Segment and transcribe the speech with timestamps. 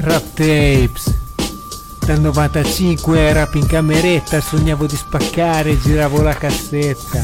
[0.00, 1.12] Rap Tapes.
[2.06, 7.20] Dal 95 rap in cameretta, sognavo di spaccare, giravo la cassetta.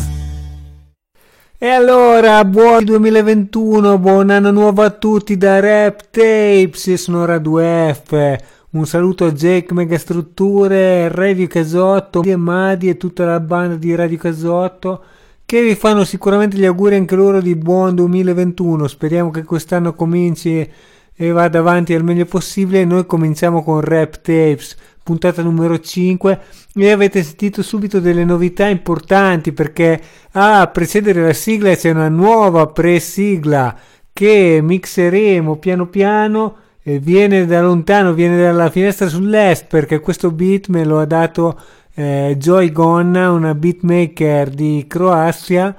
[1.56, 8.36] E allora, buon 2021, buon anno nuovo a tutti da Rap Tapes, io sono Radu-F.
[8.70, 14.18] Un saluto a Jake Megastrutture, Radio Casotto, e Madi e tutta la banda di Radio
[14.18, 15.04] Casotto
[15.46, 18.88] che vi fanno sicuramente gli auguri anche loro di buon 2021.
[18.88, 20.68] Speriamo che quest'anno cominci
[21.16, 22.84] e vada avanti al meglio possibile.
[22.84, 26.40] Noi cominciamo con Rap Tapes, puntata numero 5
[26.74, 30.00] e avete sentito subito delle novità importanti perché
[30.32, 33.76] a precedere la sigla c'è una nuova pre-sigla
[34.12, 40.68] che mixeremo piano piano e viene da lontano, viene dalla finestra sull'est perché questo beat
[40.68, 41.58] me lo ha dato
[41.94, 45.74] eh, Joy Gonna, una beatmaker di Croazia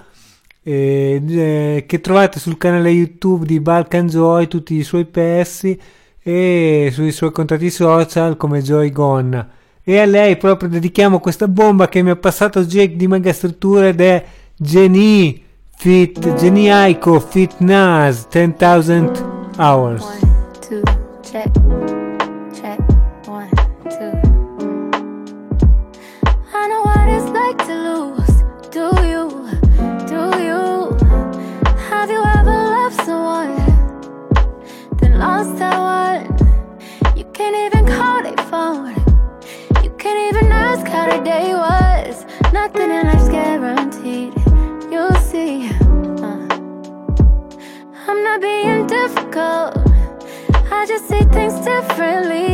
[0.67, 5.79] eh, eh, che trovate sul canale YouTube di Balkan Joy tutti i suoi pezzi
[6.23, 9.47] e sui suoi contatti social come Joy Gonna.
[9.83, 14.02] E a lei proprio dedichiamo questa bomba che mi ha passato Jake di Megastrutture ed
[14.02, 15.39] è Genie
[15.77, 19.11] Fit, Genie Aiko Fit Nas 10,000
[19.57, 20.02] Hours.
[20.02, 21.64] One, two,
[35.26, 37.18] lost that one.
[37.18, 38.94] You can't even call their phone.
[39.84, 42.26] You can't even ask how the day was.
[42.54, 44.34] Nothing in life's guaranteed.
[44.92, 45.70] You'll see.
[46.28, 46.46] Uh,
[48.08, 49.72] I'm not being difficult.
[50.78, 52.52] I just see things differently.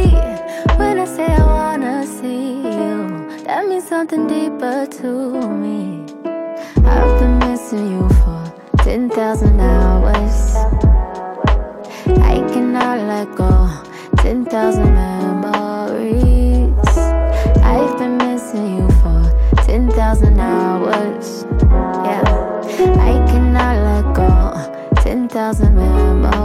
[0.80, 2.98] When I say I wanna see you,
[3.48, 5.10] that means something deeper to
[5.64, 6.06] me.
[6.94, 8.40] I've been missing you for
[8.84, 10.91] 10,000 hours.
[12.20, 13.70] I cannot let go.
[14.18, 16.88] 10,000 memories.
[17.64, 19.22] I've been missing you for
[19.66, 21.46] 10,000 hours.
[22.06, 22.24] Yeah,
[23.00, 25.02] I cannot let go.
[25.02, 26.41] 10,000 memories.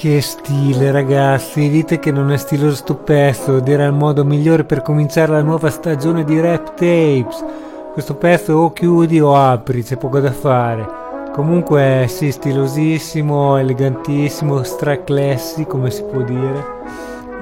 [0.00, 4.80] Che stile ragazzi, dite che non è stiloso sto pezzo ed il modo migliore per
[4.80, 7.44] cominciare la nuova stagione di Rap Tapes.
[7.92, 10.88] Questo pezzo o chiudi o apri, c'è poco da fare.
[11.34, 16.64] Comunque sì, stilosissimo, elegantissimo, straclassy come si può dire.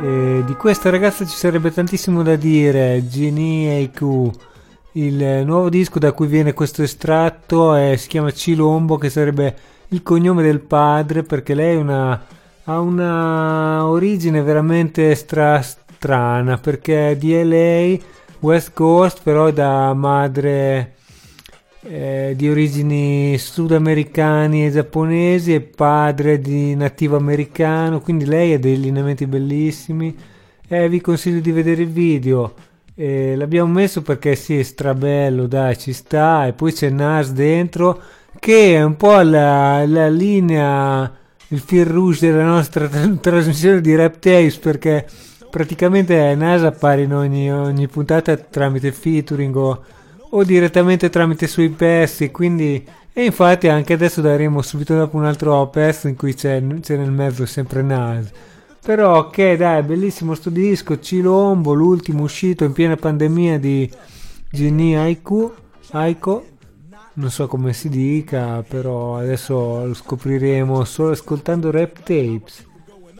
[0.03, 4.31] E di questa ragazza ci sarebbe tantissimo da dire, Genie AQ.
[4.95, 9.57] Il nuovo disco da cui viene questo estratto è, si chiama Cilombo, che sarebbe
[9.91, 12.21] il cognome del padre, perché lei è una
[12.71, 17.97] ha una origine veramente stra- strana perché è di LA,
[18.41, 20.97] West Coast, però da madre
[21.85, 28.79] eh, di origini sudamericani e giapponesi e padre di nativo americano, quindi lei ha dei
[28.79, 30.15] lineamenti bellissimi.
[30.69, 32.53] Eh, vi consiglio di vedere il video.
[32.95, 36.47] Eh, l'abbiamo messo perché sì, è strabello, dai, ci sta.
[36.47, 37.99] E poi c'è Nas dentro,
[38.39, 41.11] che è un po' la, la linea
[41.49, 42.89] il fil rouge della nostra
[43.21, 44.19] trasmissione di Rap
[44.61, 45.07] perché
[45.51, 49.83] praticamente NASA appare in ogni, ogni puntata tramite featuring o,
[50.31, 55.67] o, direttamente tramite sui pezzi quindi e infatti anche adesso daremo subito dopo un altro
[55.69, 58.31] pezzo in cui c'è, c'è nel mezzo sempre Nas
[58.85, 63.91] però ok dai bellissimo sto disco Cilombo l'ultimo uscito in piena pandemia di
[64.51, 65.55] Genie Aiko
[65.93, 66.45] Aiko
[67.19, 72.67] non so come si dica, però adesso lo scopriremo solo ascoltando rap tapes.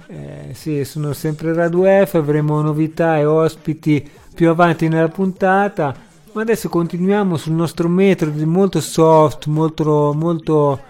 [0.07, 5.95] Eh, sì, sono sempre Radu F, avremo novità e ospiti più avanti nella puntata,
[6.33, 10.81] ma adesso continuiamo sul nostro metodo molto soft, molto, molto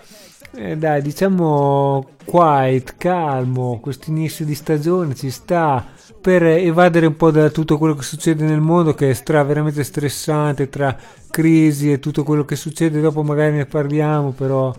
[0.52, 5.84] eh, dai, diciamo quiet, calmo, questo inizio di stagione ci sta
[6.28, 9.83] per evadere un po' da tutto quello che succede nel mondo che è stra veramente
[9.83, 10.95] stressante tra
[11.30, 14.71] crisi e tutto quello che succede dopo magari ne parliamo però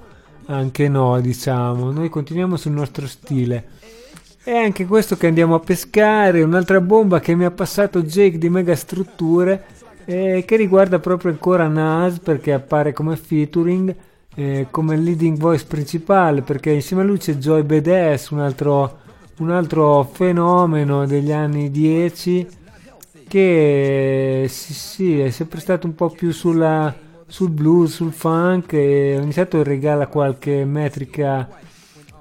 [0.45, 1.89] anche no diciamo.
[1.89, 3.65] Noi continuiamo sul nostro stile.
[4.43, 8.49] E anche questo che andiamo a pescare un'altra bomba che mi ha passato Jake di
[8.49, 9.65] Megastrutture
[10.05, 13.95] eh, che riguarda proprio ancora Nas perché appare come featuring
[14.35, 19.07] eh, come leading voice principale perché insieme a lui c'è Joy Badass un altro
[19.39, 22.47] un altro fenomeno degli anni 10
[23.27, 26.93] che sì, sì, è sempre stato un po' più sulla,
[27.25, 31.47] sul blues, sul funk e ogni tanto regala qualche metrica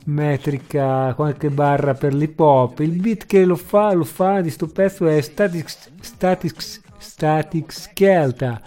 [0.04, 2.80] metrica, qualche barra per l'hip hop.
[2.80, 5.68] Il beat che lo fa, lo fa di sto pezzo è Static,
[6.00, 8.60] Static, Static Skelta,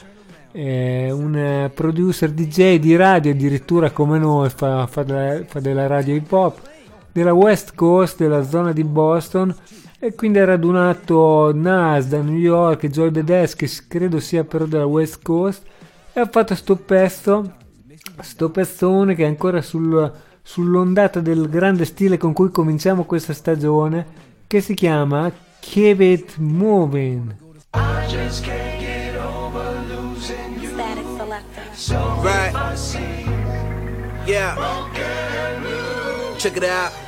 [0.51, 6.13] è un producer DJ di radio addirittura come noi, fa, fa, della, fa della radio
[6.13, 6.69] hip hop
[7.12, 9.56] della West Coast, della zona di Boston
[10.00, 14.86] e quindi ha radunato Nas da New York Joy Badass che credo sia però della
[14.86, 15.63] West Coast
[16.13, 17.54] e ha fatto sto pezzo,
[18.19, 20.12] sto pezzone che è ancora sul
[20.44, 24.06] sull'ondata del grande stile con cui cominciamo questa stagione
[24.48, 27.36] che si chiama Keep It Moving.
[32.22, 32.52] Right.
[34.28, 34.56] Yeah.
[36.38, 37.00] Check it out.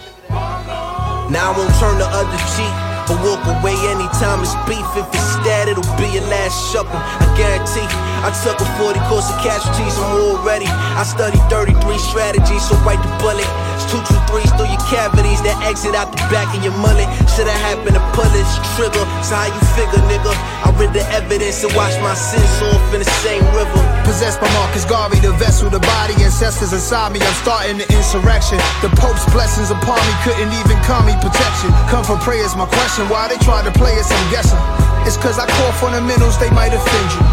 [1.34, 2.93] Now I won't turn the other cheek.
[3.08, 4.88] But walk away anytime it's beef.
[4.96, 6.96] If it's stat, it'll be your last supper.
[6.96, 7.88] I guarantee.
[8.24, 10.68] I took a 40 course of casualties, I'm already.
[10.72, 13.44] I studied 33 strategies, so write the bullet.
[13.76, 17.04] It's two, two, threes through your cavities that exit out the back of your mullet.
[17.36, 18.48] Should have happened to pull this
[18.80, 19.04] trigger.
[19.26, 20.32] So how you figure, nigga?
[20.64, 23.82] I read the evidence and watched my sins off in the same river.
[24.08, 27.20] Possessed by Marcus Garvey, the vessel, the body, ancestors inside me.
[27.20, 28.56] I'm starting the insurrection.
[28.80, 31.74] The Pope's blessings upon me couldn't even call me protection.
[31.90, 34.60] Come for prayers, my question question why they tried to play us, I'm guessing.
[35.02, 37.26] It's cause I call fundamentals, they might offend you.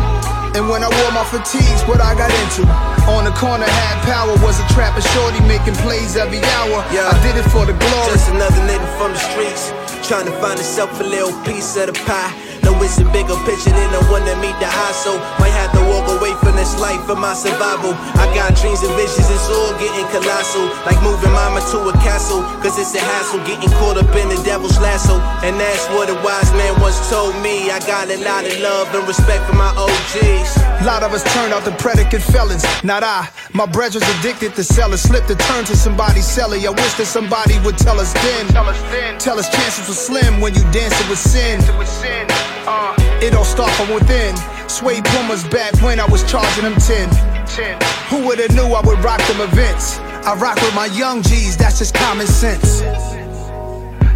[0.57, 2.65] And when I wore my fatigues, what I got into.
[3.13, 6.81] On the corner, had power, was a trapper shorty making plays every hour.
[6.89, 7.13] Yeah.
[7.13, 8.09] I did it for the glory.
[8.09, 9.69] Just another nigga from the streets,
[10.09, 12.33] trying to find himself a little piece of the pie.
[12.65, 14.95] No, it's a bigger picture than the one that meet the eye.
[14.99, 17.95] So might have to walk away from this life for my survival.
[18.19, 20.67] I got dreams and visions, it's all getting colossal.
[20.83, 23.39] Like moving mama to a castle, cause it's a hassle.
[23.47, 25.23] Getting caught up in the devil's lasso.
[25.47, 27.71] And that's what a wise man once told me.
[27.71, 30.51] I got a lot of love and respect for my OGs.
[30.83, 33.31] A lot of us turned out the predicate felons, not I.
[33.55, 36.59] My brethren's addicted to selling, slip to turn to somebody's cellar.
[36.59, 38.49] I wish that somebody would tell us then.
[38.49, 39.19] Tell us, then.
[39.19, 41.63] Tell us chances were slim when you dancing with sin.
[41.79, 42.27] With sin.
[42.67, 42.80] Uh,
[43.23, 44.35] it all start from within.
[44.69, 47.11] Sway Pumas back when I was charging them 10.
[47.47, 47.79] 10.
[48.09, 49.99] Who would've knew I would rock them events?
[49.99, 52.83] I rock with my young G's, that's just common sense.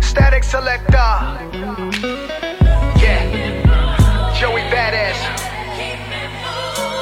[0.06, 1.10] Static selector.
[3.00, 4.34] Yeah.
[4.38, 5.18] Joey Badass.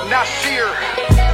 [0.09, 1.32] Nasir.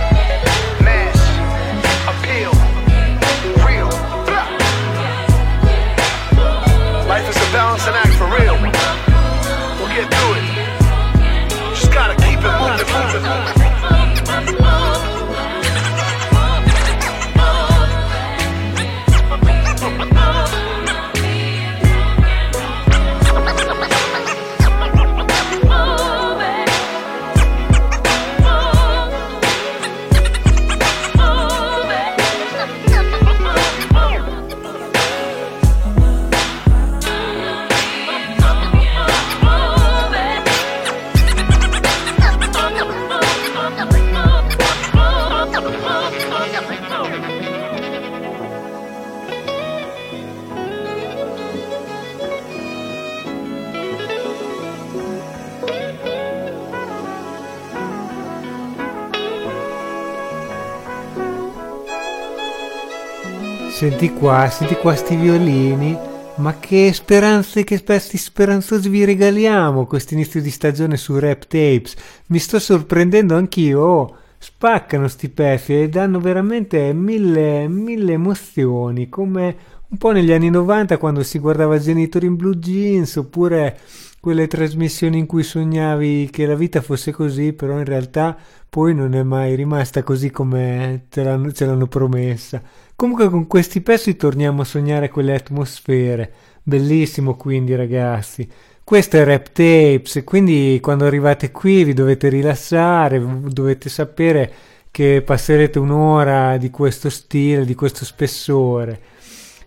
[63.98, 65.98] Senti qua, senti qua sti violini.
[66.36, 71.96] Ma che speranze, che pezzi speranzosi vi regaliamo questo inizio di stagione su Rap Tapes.
[72.26, 73.80] Mi sto sorprendendo anch'io.
[73.80, 79.56] Oh, spaccano sti pezzi e danno veramente mille, mille emozioni, come
[79.88, 83.78] un po' negli anni 90 quando si guardava Genitori in Blue Jeans oppure
[84.20, 88.36] quelle trasmissioni in cui sognavi che la vita fosse così, però in realtà
[88.68, 92.60] poi non è mai rimasta così come te l'hanno, ce l'hanno promessa.
[92.94, 96.32] Comunque con questi pezzi torniamo a sognare quelle atmosfere.
[96.62, 98.46] Bellissimo quindi ragazzi.
[98.84, 104.52] Questo è Rap Tapes quindi quando arrivate qui vi dovete rilassare, dovete sapere
[104.90, 109.00] che passerete un'ora di questo stile, di questo spessore.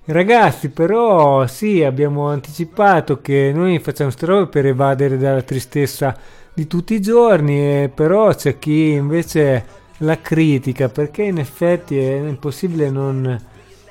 [0.05, 6.17] Ragazzi, però sì, abbiamo anticipato che noi facciamo queste robe per evadere dalla tristezza
[6.53, 12.89] di tutti i giorni, però c'è chi invece la critica perché in effetti è impossibile
[12.89, 13.39] non,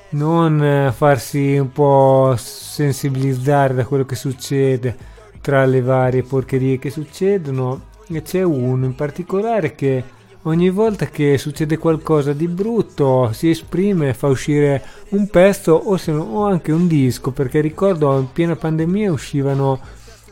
[0.09, 4.95] non farsi un po' sensibilizzare da quello che succede
[5.41, 7.89] tra le varie porcherie che succedono.
[8.07, 10.03] E c'è uno in particolare che
[10.43, 16.21] ogni volta che succede qualcosa di brutto si esprime, fa uscire un pezzo o, no,
[16.21, 19.79] o anche un disco perché ricordo in piena pandemia uscivano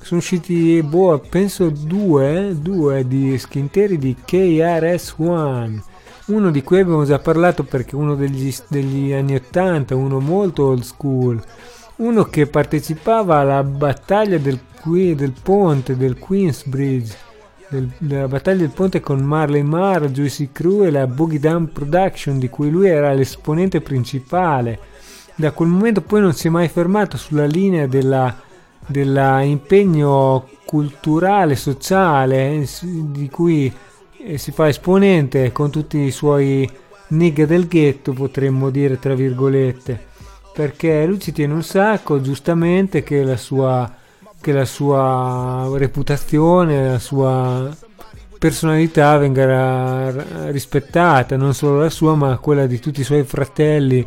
[0.01, 5.83] sono usciti, boh, penso due, due dischi interi di KRS-One.
[6.27, 10.83] uno di cui abbiamo già parlato perché uno degli, degli anni 80, uno molto old
[10.83, 11.41] school,
[11.97, 17.15] uno che partecipava alla battaglia del, del ponte, del Queensbridge,
[17.69, 22.39] del, della battaglia del ponte con Marley Marr, Juicy Crew e la Boogie Down Production
[22.39, 24.79] di cui lui era l'esponente principale.
[25.35, 28.47] Da quel momento poi non si è mai fermato sulla linea della
[28.89, 33.73] dell'impegno culturale, sociale di cui
[34.23, 36.69] eh, si fa esponente con tutti i suoi
[37.09, 40.07] nigga del ghetto, potremmo dire tra virgolette,
[40.53, 43.91] perché lui ci tiene un sacco, giustamente, che la sua,
[44.41, 47.75] che la sua reputazione, la sua
[48.37, 54.05] personalità venga rispettata, non solo la sua, ma quella di tutti i suoi fratelli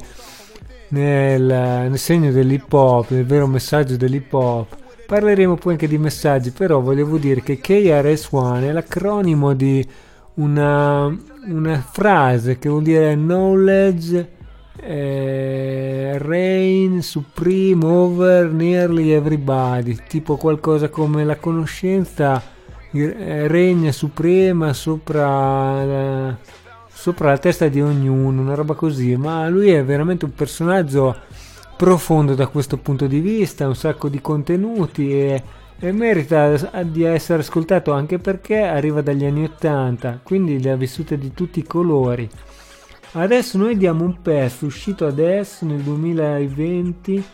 [0.93, 4.77] nel, nel segno dell'hip hop, nel vero messaggio dell'hip hop.
[5.07, 9.87] Parleremo poi anche di messaggi, però volevo dire che KRS-One è l'acronimo di
[10.35, 11.15] una,
[11.47, 14.41] una frase che vuol dire knowledge
[14.81, 22.43] eh, reign supreme over nearly everybody, tipo qualcosa come la conoscenza
[22.91, 26.37] eh, regna suprema sopra la,
[27.03, 31.17] sopra la testa di ognuno, una roba così, ma lui è veramente un personaggio
[31.77, 35.43] profondo da questo punto di vista, un sacco di contenuti e,
[35.81, 36.55] e merita
[36.85, 41.59] di essere ascoltato anche perché arriva dagli anni 80, quindi le ha vissute di tutti
[41.59, 42.31] i colori.
[43.15, 47.25] Adesso noi diamo un pezzo uscito adesso nel 2020,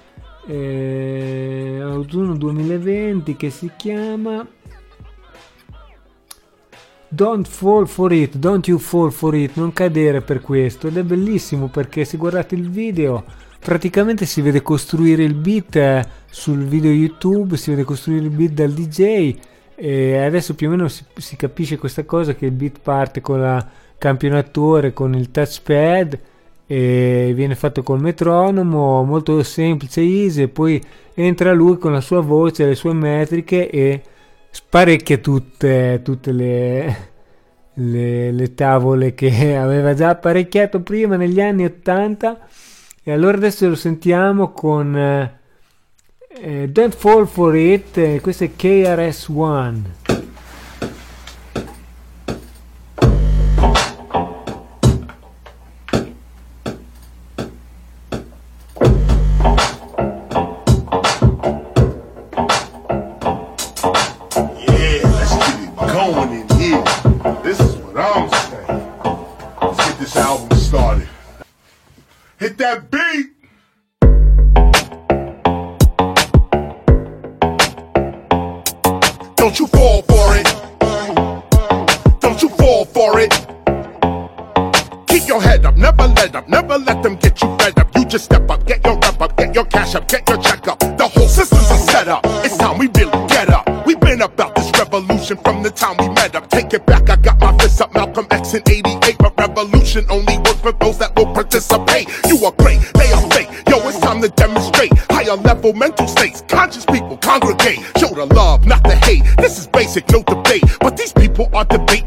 [0.46, 4.46] eh, autunno 2020, che si chiama
[7.10, 10.88] Don't fall for it, don't you fall for it, non cadere per questo.
[10.88, 13.24] Ed è bellissimo perché se guardate il video
[13.58, 18.52] praticamente si vede costruire il beat eh, sul video YouTube, si vede costruire il beat
[18.52, 19.34] dal DJ
[19.74, 23.40] e adesso più o meno si, si capisce questa cosa che il beat parte con
[23.40, 26.18] la campionatore, con il touchpad
[26.66, 30.78] e viene fatto col metronomo, molto semplice, easy, e poi
[31.14, 34.02] entra lui con la sua voce, le sue metriche e
[34.50, 36.96] sparecchia tutte, tutte le,
[37.74, 42.48] le, le tavole che aveva già apparecchiato prima negli anni 80
[43.02, 45.38] e allora adesso lo sentiamo con eh,
[46.28, 50.17] eh Don't Fall For It, eh, questo è KRS-One.
[82.68, 83.32] fall for it.
[85.06, 87.88] Keep your head up, never let up, never let them get you fed up.
[87.96, 90.68] You just step up, get your rep up, get your cash up, get your check
[90.68, 90.78] up.
[90.80, 92.20] The whole system's a setup.
[92.44, 93.64] It's time we really get up.
[93.86, 96.50] We've been about this revolution from the time we met up.
[96.50, 99.16] Take it back, I got my fist up, Malcolm X in 88.
[99.18, 102.06] But revolution only works for those that will participate.
[102.26, 103.48] You are great, they are fake.
[103.70, 104.92] Yo, it's time to demonstrate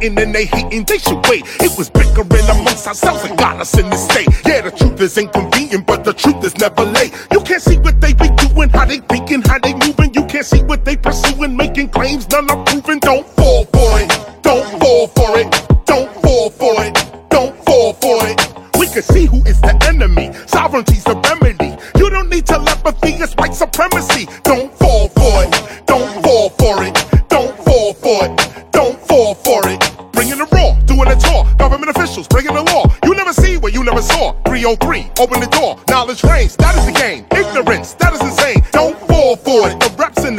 [0.02, 1.44] hating and they hating, they should wait.
[1.60, 4.28] It was bickering amongst ourselves and got us in this state.
[4.46, 7.14] Yeah, the truth is inconvenient, but the truth is never late.
[7.32, 10.14] You can't see what they be doing, how they thinking, how they moving.
[10.14, 13.00] You can't see what they pursuing, making claims, none are proven.
[13.00, 14.10] Don't fall for it,
[14.42, 15.52] don't fall for it,
[15.86, 16.94] don't fall for it,
[17.30, 18.40] don't fall for it.
[18.80, 20.34] We can see who is the enemy.
[20.48, 21.41] Sovereignty's the remedy.
[22.82, 24.28] Telepathy, it's white supremacy.
[24.44, 26.96] Don't fall for it, don't fall for it,
[27.30, 31.46] don't fall for it, don't fall for it bringing the raw, doing a tour.
[31.58, 32.86] Government officials bringing the law.
[33.06, 34.34] You never see what you never saw.
[34.46, 35.80] 303, open the door.
[35.90, 37.26] Knowledge reigns, that is the game.
[37.32, 38.64] Ignorance, that is insane.
[38.72, 39.81] Don't fall for it.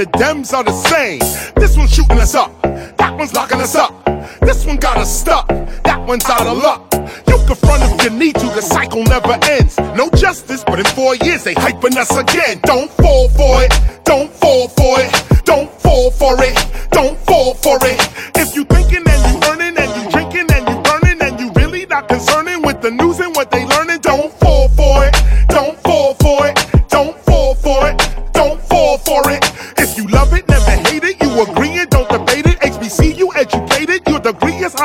[0.02, 1.20] The Dems are the same.
[1.54, 2.50] This one's shooting us up.
[2.62, 4.04] That one's locking us up.
[4.40, 5.46] This one got us stuck.
[5.46, 6.92] That one's out of luck.
[7.28, 9.78] You can front if you need to, the cycle never ends.
[9.94, 12.58] No justice, but in four years they hyping us again.
[12.64, 13.70] Don't fall for it.
[14.02, 15.44] Don't fall for it.
[15.44, 16.58] Don't fall for it.
[16.90, 18.00] Don't fall for it.
[18.34, 21.86] If you thinking and you earning and you drinking and you burning and you really
[21.86, 25.14] not concerning with the news and what they learning, don't fall for it.
[25.48, 26.21] Don't fall for it.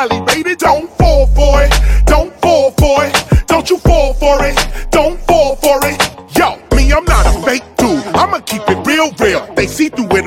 [0.05, 0.59] Rated.
[0.59, 1.73] Don't fall for it.
[2.05, 3.47] Don't fall for it.
[3.47, 4.66] Don't you fall for it.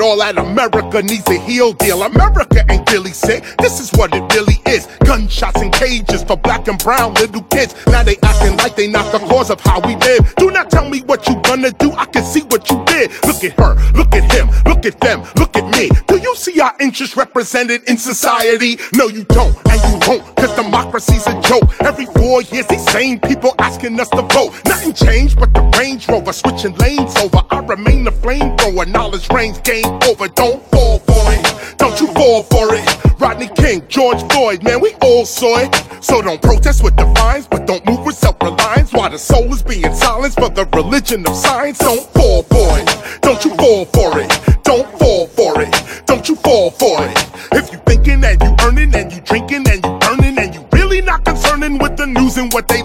[0.01, 2.03] It all that America needs a heel deal.
[2.03, 3.45] America ain't really sick.
[3.59, 4.87] This is what it really is.
[5.05, 7.75] Gunshots and cages for black and brown little kids.
[7.87, 10.35] Now they acting like they not the cause of how we live.
[10.37, 11.93] Do not tell me what you gonna do.
[11.93, 13.11] I can see what you did.
[13.27, 15.91] Look at her, look at him, look at them, look at me.
[16.07, 18.79] Do you see our interests represented in society?
[18.95, 21.65] No, you don't, and you won't, cause democracy's a joke.
[21.81, 24.53] Every four years, these same people asking us to vote.
[24.67, 27.43] Nothing changed but the Range Rover switching lanes over.
[27.51, 30.29] I remain the flamethrower, knowledge reigns, game over.
[30.29, 33.21] Don't fall for it, don't you fall for it.
[33.21, 35.75] Rodney King, George Floyd, man, we all saw it.
[36.03, 38.93] So don't protest with defiance, but don't move with self-reliance.
[38.93, 43.21] While the soul is being silenced for the religion of science, don't fall for it.
[43.21, 44.31] Don't you fall for it.
[44.65, 46.03] Don't fall for it.
[46.07, 47.19] Don't you fall for it.
[47.53, 51.03] If you thinking and you earning and you drinking and you burning and you really
[51.03, 52.83] not concerning with the news and what they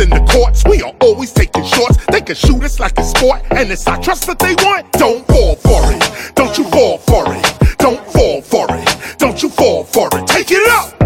[0.00, 0.64] in the courts.
[0.64, 1.98] We are always taking shorts.
[2.06, 4.90] They can shoot us like a sport, and it's our trust that they want.
[4.92, 6.34] Don't fall for it.
[6.34, 7.78] Don't you fall for it.
[7.78, 9.18] Don't fall for it.
[9.18, 10.26] Don't you fall for it.
[10.26, 10.97] Take it up.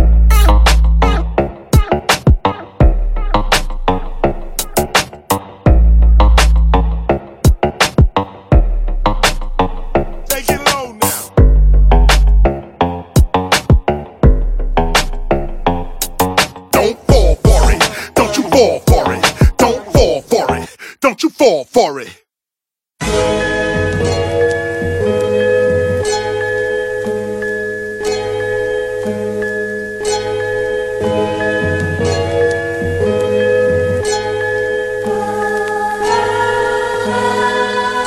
[21.03, 22.25] Don't you fall for it.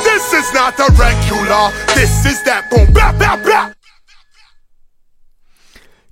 [0.03, 1.71] This is not the regular.
[1.95, 3.73] This is that boom, blah, blah, blah.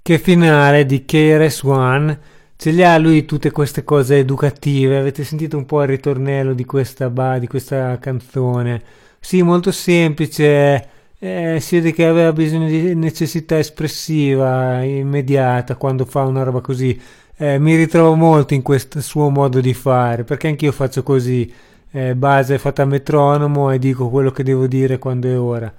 [0.01, 2.32] Che finale di KRS-One
[2.63, 4.97] ce li ha lui tutte queste cose educative.
[4.97, 8.81] Avete sentito un po' il ritornello di questa, ba- di questa canzone?
[9.19, 10.87] Sì, molto semplice.
[11.19, 16.97] eh, si vede che aveva bisogno di necessità espressiva immediata quando fa una roba così.
[17.35, 21.51] Eh, mi ritrovo molto in questo suo modo di fare perché anch'io faccio così.
[21.91, 25.73] eh, base fatta a metronomo e dico quello che devo dire quando è ora.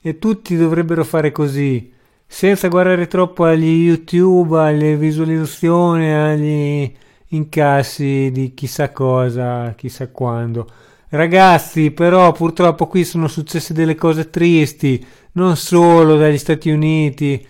[0.00, 1.92] E tutti dovrebbero fare così
[2.32, 6.92] senza guardare troppo agli YouTube, alle visualizzazioni, agli
[7.30, 10.68] incassi di chissà cosa, chissà quando.
[11.08, 17.44] Ragazzi, però purtroppo qui sono successe delle cose tristi, non solo dagli Stati Uniti,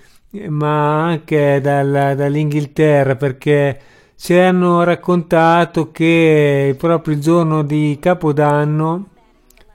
[0.48, 3.78] ma anche dalla- dall'Inghilterra, perché
[4.16, 9.08] ci hanno raccontato che proprio il giorno di Capodanno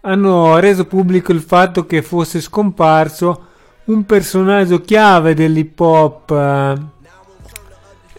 [0.01, 3.53] hanno reso pubblico il fatto che fosse scomparso
[3.85, 6.31] un personaggio chiave dell'hip hop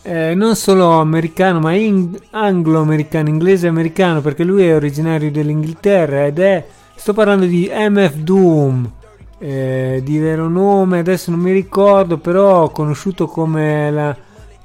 [0.03, 6.65] eh, non solo americano ma in- anglo-americano, inglese-americano perché lui è originario dell'Inghilterra ed è,
[6.95, 8.91] sto parlando di MF Doom
[9.39, 14.17] eh, di vero nome adesso non mi ricordo però conosciuto come la,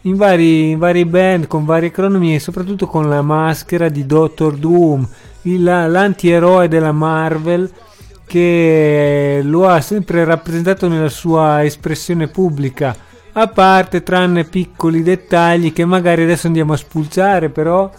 [0.01, 4.55] in, vari, in vari band con vari acronimi e soprattutto con la maschera di Doctor
[4.55, 5.07] Doom
[5.43, 7.69] il- l'antieroe della Marvel
[8.31, 12.95] che lo ha sempre rappresentato nella sua espressione pubblica,
[13.33, 17.91] a parte tranne piccoli dettagli che magari adesso andiamo a spulciare, però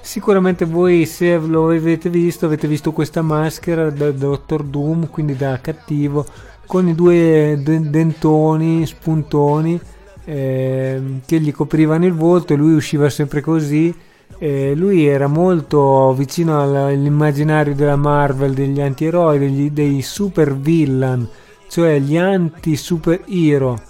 [0.00, 4.64] sicuramente voi se lo avete visto, avete visto questa maschera da Dr.
[4.64, 6.26] Doom, quindi da cattivo,
[6.66, 9.80] con i due de- dentoni, spuntoni
[10.24, 13.94] ehm, che gli coprivano il volto e lui usciva sempre così.
[14.40, 21.26] Eh, lui era molto vicino al- all'immaginario della Marvel, degli antieroi, degli, dei super villain,
[21.68, 23.80] cioè gli anti-superhero.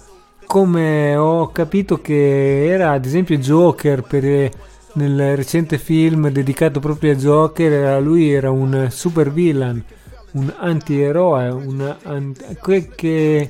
[0.45, 4.51] Come ho capito che era ad esempio Joker per, eh,
[4.93, 9.83] nel recente film dedicato proprio a Joker, lui era un super villain,
[10.31, 13.49] un antieroe, un an- que- che,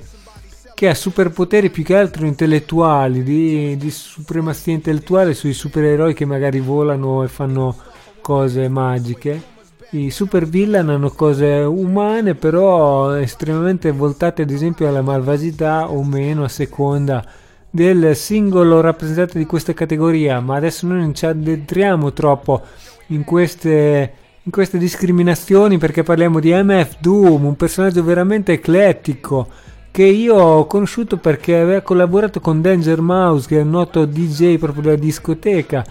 [0.80, 6.62] che ha superpoteri più che altro intellettuali, di, di supremazia intellettuale sui supereroi che magari
[6.62, 7.76] volano e fanno
[8.22, 9.44] cose magiche.
[9.89, 16.46] I super villain hanno cose umane, però estremamente voltate ad esempio alla malvagità o meno
[16.46, 17.26] a seconda
[17.70, 20.39] del singolo rappresentante di questa categoria.
[20.39, 22.62] Ma adesso noi non ci addentriamo troppo
[23.08, 24.13] in queste,
[24.44, 29.68] in queste discriminazioni perché parliamo di MF Doom, un personaggio veramente eclettico
[30.00, 34.58] che io ho conosciuto perché aveva collaborato con Danger Mouse, che è un noto DJ
[34.58, 35.84] proprio della discoteca,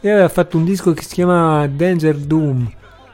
[0.00, 2.70] e aveva fatto un disco che si chiama Danger Doom.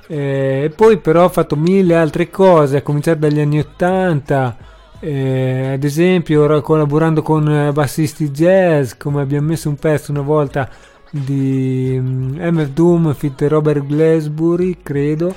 [0.07, 4.57] Eh, E poi però ha fatto mille altre cose, a cominciare dagli anni 80
[5.01, 10.69] eh, ad esempio collaborando con eh, bassisti jazz, come abbiamo messo un pezzo una volta
[11.11, 15.35] di um, mm, MF Doom fit Robert Glasbury, credo,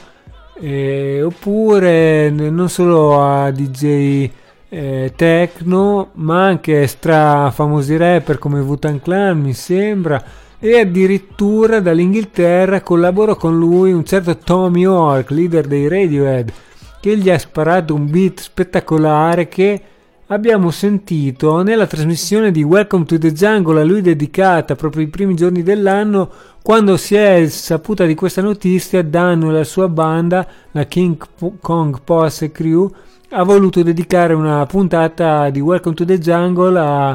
[0.60, 4.30] eh, oppure non solo a DJ
[4.69, 10.23] eh, techno, ma anche stra famosi rapper come Wutan Clan, mi sembra,
[10.60, 16.51] e addirittura dall'Inghilterra collaborò con lui un certo Tommy York, leader dei Radiohead,
[16.99, 19.82] che gli ha sparato un beat spettacolare che
[20.27, 25.36] abbiamo sentito nella trasmissione di Welcome to the Jungle a lui dedicata proprio i primi
[25.36, 26.30] giorni dell'anno
[26.62, 31.17] quando si è saputa di questa notizia Danno la sua banda la King
[31.62, 32.91] Kong Posse Crew
[33.30, 37.10] ha voluto dedicare una puntata di Welcome to the Jungle a,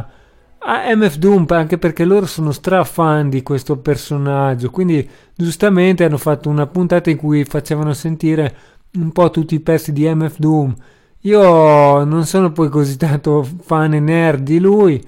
[0.58, 4.70] a MF Doom anche perché loro sono stra fan di questo personaggio.
[4.70, 8.56] Quindi giustamente hanno fatto una puntata in cui facevano sentire
[8.94, 10.74] un po' tutti i pezzi di MF Doom.
[11.20, 15.04] Io non sono poi così tanto fan e nerd di lui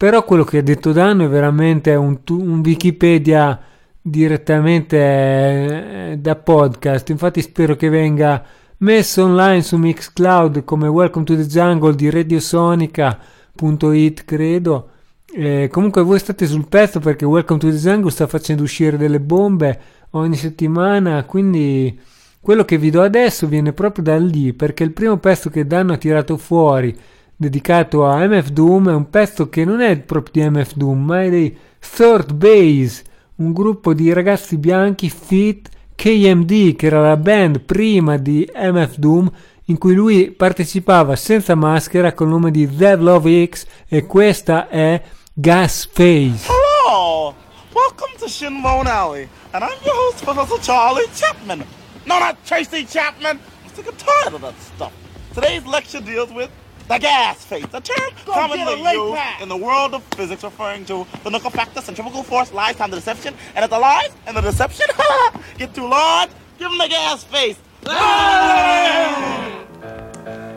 [0.00, 3.60] però quello che ha detto Danno è veramente un, un Wikipedia
[4.00, 7.10] direttamente eh, da podcast.
[7.10, 8.42] Infatti spero che venga
[8.80, 14.88] messo online su Mixcloud come Welcome to the Jungle di radiosonica.it credo.
[15.34, 19.20] Eh, comunque voi state sul pezzo perché Welcome to the Jungle sta facendo uscire delle
[19.20, 19.78] bombe
[20.12, 21.96] ogni settimana quindi
[22.40, 25.92] quello che vi do adesso viene proprio da lì perché il primo pezzo che Danno
[25.92, 26.98] ha tirato fuori
[27.36, 31.22] dedicato a MF Doom è un pezzo che non è proprio di MF Doom ma
[31.22, 33.04] è dei Third Base
[33.36, 35.68] un gruppo di ragazzi bianchi fit
[36.00, 39.30] KMD, che era la band prima di MF Doom,
[39.66, 45.02] in cui lui partecipava senza maschera col nome di Dead Love X e questa è
[45.34, 46.46] Gas Face.
[46.48, 47.34] Hello!
[47.74, 51.66] Welcome to Shinbone Alley, and I'm your host, Professor Charlie Chapman.
[52.04, 53.38] No, not Tracy Chapman!
[53.62, 54.92] I'm sick and tired of that stuff.
[55.34, 56.48] Today's lecture deals with
[56.90, 61.06] the gas phase, a term Go commonly used in the world of physics referring to
[61.22, 64.40] the Nooker factor, centrifugal force, lies, time, the deception, and if the lies and the
[64.40, 64.86] deception
[65.58, 67.58] get too large, give them the gas face.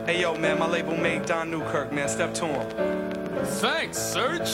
[0.07, 3.45] Hey yo, man, my label mate Don Newkirk, man, step to him.
[3.45, 4.49] Thanks, Search.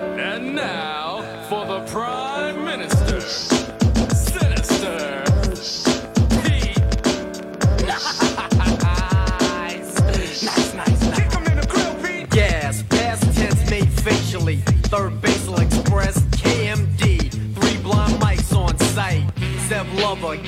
[0.00, 3.20] And now for the Prime Minister.
[3.20, 5.09] Sinister.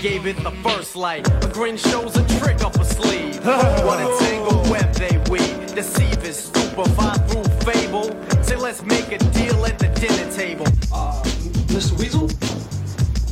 [0.02, 1.28] Gave it the first light.
[1.44, 3.36] A grin shows a trick up a sleeve.
[3.46, 5.74] what a tangled web they weave.
[5.76, 8.10] Deceive is stupefied through fable.
[8.42, 10.66] Say, let's make a deal at the dinner table.
[10.92, 11.22] Uh,
[11.70, 11.96] Mr.
[12.00, 12.28] Weasel?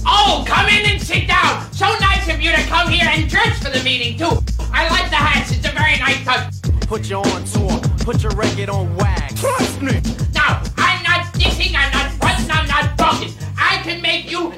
[0.07, 1.73] Oh, come in and sit down.
[1.73, 4.39] So nice of you to come here and dress for the meeting, too.
[4.73, 5.51] I like the hats.
[5.51, 6.55] It's a very nice touch.
[6.83, 7.81] Put you on tour.
[8.05, 9.41] Put your record on wax.
[9.41, 10.01] Trust me.
[10.33, 13.33] Now, I'm not dissing, I'm not fronting, I'm not talking.
[13.59, 14.53] I can make you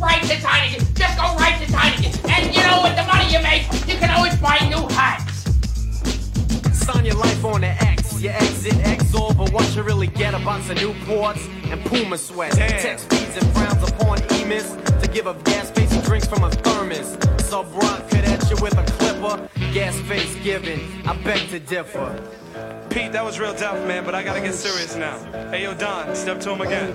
[0.00, 0.96] right to Tinykin.
[0.96, 2.30] Just go right to Tinykin.
[2.30, 5.44] And you know, with the money you make, you can always buy new hats.
[6.72, 8.20] Sign your life on the X.
[8.20, 12.52] You exit X over once you really get a box of Newports and Puma sweat.
[12.54, 12.70] Damn.
[12.80, 16.50] Text speeds and frowns upon emis to give up gas face and drinks from a
[16.50, 17.16] thermos.
[17.44, 19.48] Sub Rock could at you with a clipper.
[19.72, 22.20] Gas face giving, I beg to differ.
[22.90, 25.16] Pete, that was real tough, man, but I gotta get serious now.
[25.50, 26.92] Hey, yo, Don, step to him again.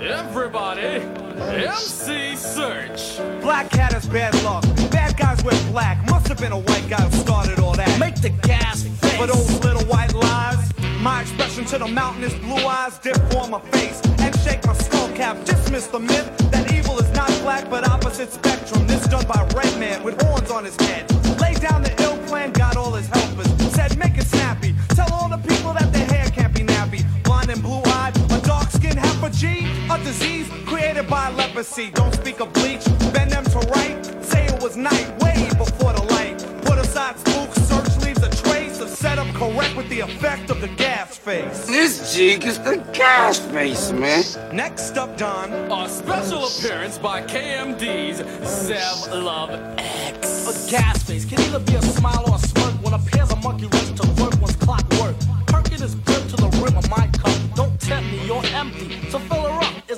[0.00, 1.02] Everybody,
[1.40, 3.18] MC Search.
[3.40, 4.64] Black cat is bad luck.
[4.90, 6.04] Bad guys wear black.
[6.10, 8.00] Must have been a white guy who started all that.
[8.00, 9.16] Make the gas face.
[9.16, 10.72] For those little white lies.
[11.00, 15.08] My expression to the mountainous blue eyes dip on my face and shake my skull
[15.10, 15.44] cap.
[15.44, 18.84] Dismiss the myth that evil is not black but opposite spectrum.
[18.88, 21.10] This done by red man with horns on his head.
[21.40, 23.46] Lay down the ill plan, got all his helpers.
[23.72, 24.74] Said make it snappy.
[24.94, 27.04] Tell all the people that their hair can't be nappy.
[27.22, 31.90] Blind and blue eyed, a dark skin half a G, a disease created by leprosy.
[31.92, 33.96] Don't speak of bleach, bend them to right.
[34.24, 36.38] Say it was night, way before the light.
[36.64, 40.68] Put aside spooks, search leaves a trace of setup correct with the effect of the
[40.68, 41.66] gas face.
[41.66, 44.24] This jig is the gas face, man.
[44.52, 45.50] Next up, Don.
[45.70, 48.20] A special appearance by KMD's
[48.66, 50.68] Zev Love X.
[50.68, 53.36] A gas face can either be a smile or a smirk when a pair's a
[53.36, 54.09] monkey runs to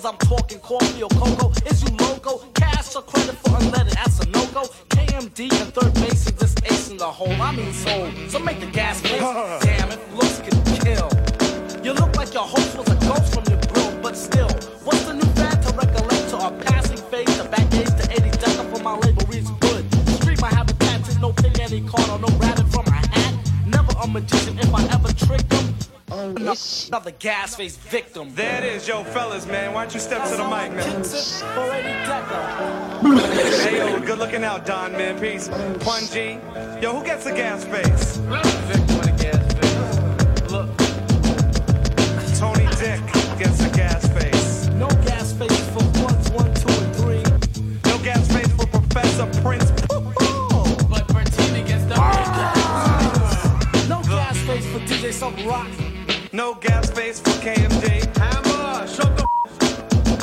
[0.05, 1.53] I'm talking coffee or cocoa?
[1.67, 2.38] Is you loco?
[2.55, 3.95] Cash or credit for unleaded?
[3.95, 4.62] That's a no go.
[4.88, 7.31] KMD and third base is this ace in the hole.
[7.41, 8.11] I mean soul.
[8.29, 9.21] So make the gas face.
[9.21, 9.82] Damn
[26.53, 28.35] Gas, another gas face victim.
[28.35, 29.73] There it is, yo, fellas, man.
[29.73, 31.03] Why don't you step to the mic, man?
[33.62, 35.19] hey, yo, good looking out, Don, man.
[35.19, 35.49] Peace.
[35.49, 36.38] Punji.
[36.83, 38.17] Yo, who gets the gas face?
[38.69, 40.53] Victim of the gas face.
[40.53, 40.69] Look,
[42.38, 43.01] Tony Dick
[43.38, 44.67] gets the gas face.
[44.75, 47.23] no gas face for ones, one, two, and three.
[47.91, 49.71] No gas face for Professor Prince.
[49.88, 53.87] But Bertina gets the ah!
[53.88, 55.91] No gas face for DJ Sub Rock.
[56.35, 58.16] No gas face for KMD.
[58.16, 59.27] Hammer, shut the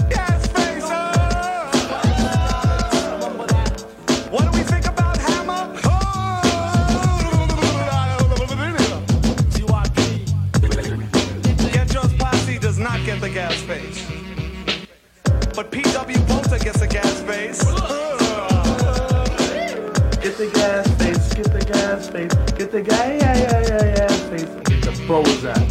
[0.09, 1.75] gas face up.
[4.31, 5.71] What do we think about Hammer?
[9.53, 10.01] GYP.
[11.73, 14.03] Get Yours Posse does not get the gas face.
[15.55, 17.63] But PW Bolter gets a gas face.
[20.23, 24.07] Get the gas face, get the gas face, get the gas, yeah, yeah, yeah, yeah,
[24.29, 25.68] face, get the Bozak.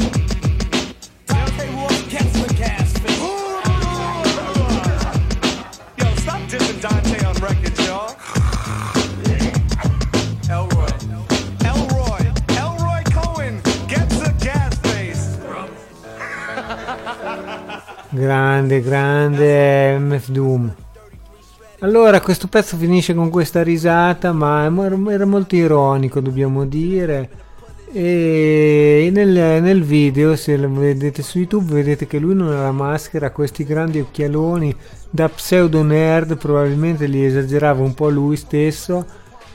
[18.59, 20.75] Grande, grande MF Doom.
[21.79, 27.31] Allora, questo pezzo finisce con questa risata, ma era molto ironico, dobbiamo dire.
[27.93, 32.73] E nel, nel video, se lo vedete su YouTube, vedete che lui non ha la
[32.73, 34.75] maschera, ha questi grandi occhialoni
[35.09, 39.07] da pseudo nerd, probabilmente li esagerava un po' lui stesso.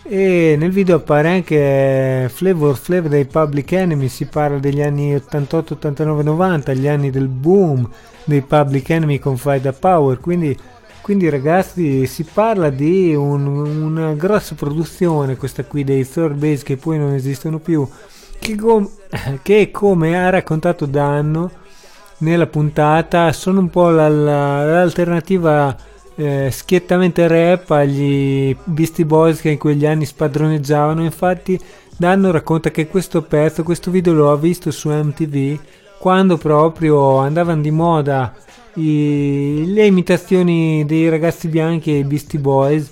[0.05, 5.75] E nel video appare anche Flavor Flav dei Public Enemy, si parla degli anni 88,
[5.75, 7.89] 89, 90, gli anni del boom
[8.25, 10.57] dei Public Enemy con Fight the Power, quindi,
[11.01, 16.75] quindi ragazzi si parla di un- una grossa produzione, questa qui dei third base che
[16.75, 17.87] poi non esistono più,
[18.39, 18.89] che, com-
[19.41, 21.49] che come ha raccontato Danno
[22.19, 25.75] nella puntata sono un po' la- la- l'alternativa
[26.15, 31.03] eh, schiettamente rap agli Beastie Boys che in quegli anni spadroneggiavano.
[31.03, 31.59] Infatti,
[31.95, 35.59] Danno racconta che questo pezzo, questo video lo ha visto su MTV
[35.99, 38.33] quando proprio andavano di moda
[38.75, 42.91] i- le imitazioni dei ragazzi bianchi e i Beastie Boys.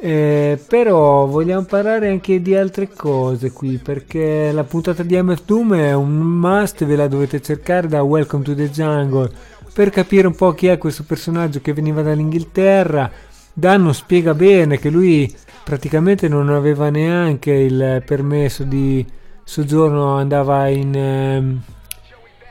[0.00, 5.74] Eh, però vogliamo parlare anche di altre cose qui perché la puntata di MF Doom
[5.76, 9.30] è un must, ve la dovete cercare da Welcome to the Jungle
[9.74, 13.10] per capire un po' chi è questo personaggio che veniva dall'Inghilterra.
[13.52, 15.32] Danno spiega bene che lui
[15.64, 19.04] praticamente non aveva neanche il permesso di
[19.42, 21.60] soggiorno, andava in, ehm,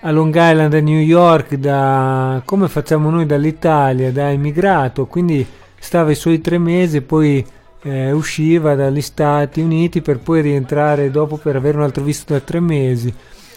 [0.01, 5.45] a Long Island a New York da come facciamo noi dall'Italia, da immigrato, quindi
[5.79, 7.45] stava i suoi tre mesi e poi
[7.83, 12.41] eh, usciva dagli Stati Uniti per poi rientrare dopo per avere un altro visto da
[12.41, 13.13] tre mesi.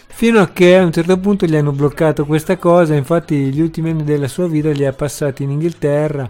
[0.07, 3.91] Fino a che a un certo punto gli hanno bloccato questa cosa, infatti gli ultimi
[3.91, 6.27] anni della sua vita li ha passati in Inghilterra,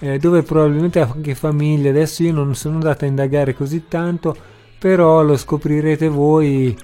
[0.00, 1.90] eh, dove probabilmente ha anche famiglia.
[1.90, 4.36] Adesso io non sono andato a indagare così tanto,
[4.78, 6.76] però lo scoprirete voi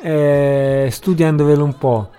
[0.00, 2.10] eh, studiandovelo un po'.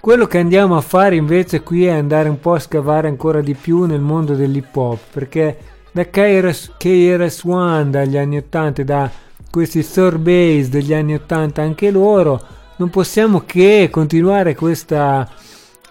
[0.00, 3.54] Quello che andiamo a fare invece qui è andare un po' a scavare ancora di
[3.54, 5.56] più nel mondo dell'hip hop, perché
[5.92, 9.10] da KRS, KRS-One dagli anni 80, da
[9.50, 12.40] questi third base degli anni 80 anche loro,
[12.76, 15.28] non possiamo che continuare questa,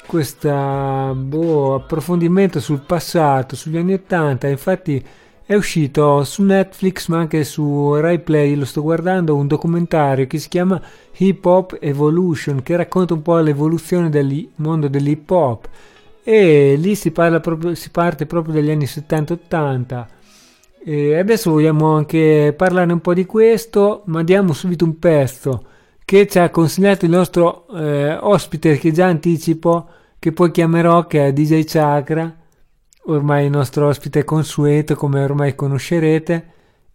[0.05, 4.47] questa boh, approfondimento sul passato, sugli anni 80.
[4.47, 5.03] Infatti
[5.45, 10.37] è uscito su Netflix ma anche su Rai Play, lo sto guardando, un documentario che
[10.37, 10.81] si chiama
[11.17, 15.67] Hip Hop Evolution che racconta un po' l'evoluzione del mondo dell'hip hop.
[16.23, 20.05] E lì si, parla proprio, si parte proprio dagli anni 70-80
[20.83, 25.65] e adesso vogliamo anche parlare un po' di questo ma diamo subito un pezzo
[26.11, 29.87] che ci ha consigliato il nostro eh, ospite che già anticipo
[30.19, 32.35] che poi chiamerò che è DJ Chakra
[33.05, 36.45] ormai il nostro ospite consueto come ormai conoscerete.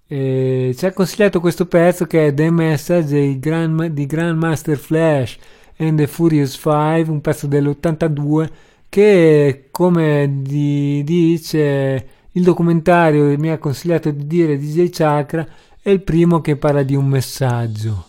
[0.07, 5.39] E ci ha consigliato questo pezzo che è The Message di Grandmaster Flash
[5.79, 8.51] and the Furious 5 un pezzo dell'82
[8.91, 15.49] che come di- dice il documentario mi ha consigliato di dire DJ Chakra
[15.81, 18.09] è il primo che parla di un messaggio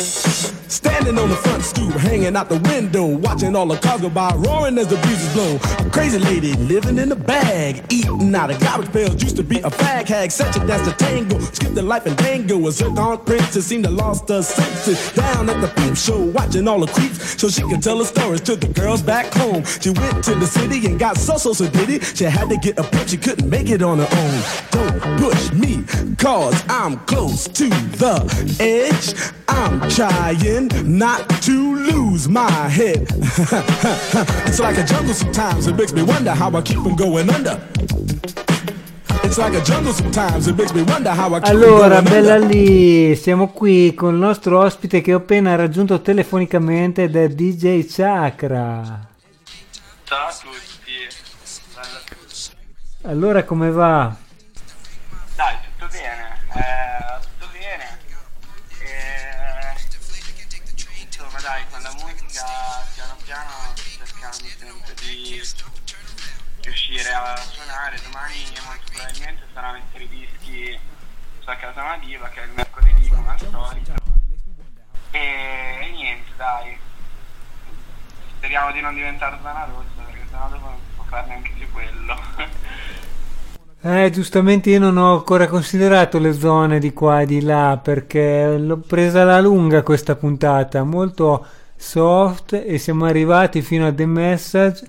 [0.00, 4.32] Standing on the front stoop, hanging out the window, watching all the cars go by,
[4.34, 5.56] roaring as the breezes blow.
[5.84, 9.22] A crazy lady living in a bag, eating out of garbage pails.
[9.22, 11.38] Used to be a fag hag, such a dance to tango.
[11.38, 12.66] Skipped the life and dango.
[12.66, 15.12] A zircon princess seemed to lost her senses.
[15.12, 18.40] Down at the peep show, watching all the creeps, so she could tell her stories
[18.42, 19.64] to the girls back home.
[19.64, 22.04] She went to the city and got so so so did.
[22.16, 24.42] She had to get a pimp, she couldn't make it on her own.
[24.70, 25.84] Don't push me,
[26.16, 29.34] cause I'm close to the edge.
[29.48, 33.08] I'm trying not to lose my head.
[34.46, 37.60] it's like a jungle sometimes, it makes me wonder how I keep from going under.
[39.24, 42.24] It's like a jungle sometimes, it makes me wonder how I keep Allora, from going
[42.24, 47.28] bella lì, siamo qui con il nostro ospite che ho appena raggiunto telefonicamente ed è
[47.28, 49.08] DJ Chakra.
[50.04, 50.92] Ciao a tutti.
[51.74, 52.50] Bella a tutti.
[53.02, 54.14] Allora, come va?
[55.34, 56.38] Dai, tutto bene.
[56.54, 57.19] Eh,
[67.22, 67.98] a suonare.
[68.02, 70.78] Domani molto probabilmente a mettere i dischi
[71.40, 73.92] sulla casa Madiva, che è il mercoledì come al solito.
[75.10, 76.78] E, e niente, dai.
[78.36, 81.70] Speriamo di non diventare zona rossa, perché sennò dopo non si può fare neanche più
[81.70, 82.20] quello.
[83.82, 88.58] Eh, giustamente io non ho ancora considerato le zone di qua e di là perché
[88.58, 94.86] l'ho presa alla lunga questa puntata, molto soft e siamo arrivati fino a The Message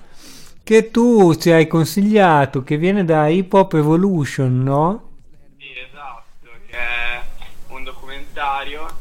[0.64, 5.10] che tu ci hai consigliato, che viene da Hip Hop Evolution, no?
[5.58, 7.22] Sì, esatto, che è
[7.70, 9.01] un documentario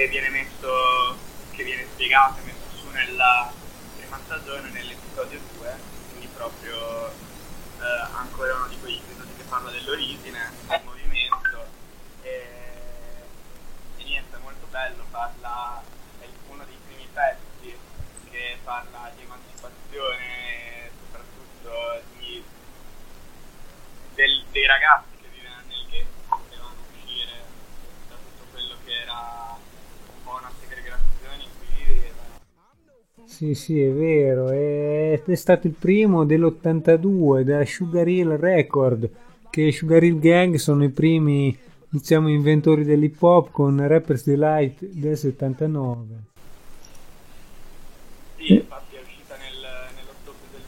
[0.00, 1.18] che viene messo,
[1.50, 3.52] che viene spiegato e messo su nella
[3.98, 10.52] prima stagione, nell'episodio 2, quindi proprio eh, ancora uno di quegli episodi che parla dell'origine,
[10.68, 11.66] del movimento.
[12.22, 12.48] E,
[13.98, 15.82] e niente, è molto bello, parla,
[16.20, 17.76] è uno dei primi pezzi
[18.30, 22.42] che parla di emancipazione, soprattutto di,
[24.14, 27.44] del- dei ragazzi che vivevano nel ghetto, che potevano uscire
[28.08, 29.58] da tutto quello che era
[30.12, 32.38] un po' una segregazione in cui vivevano.
[33.40, 39.08] Sì, sì, è vero, è, è stato il primo dell'82 da Sugar Hill Record,
[39.48, 41.56] che Sugar Hill Gang sono i primi,
[41.88, 46.06] diciamo, inventori dell'hip hop con Rapper's Delight del 79.
[48.36, 49.56] Sì, infatti è uscita nel,
[49.96, 50.62] nell'ottobre del,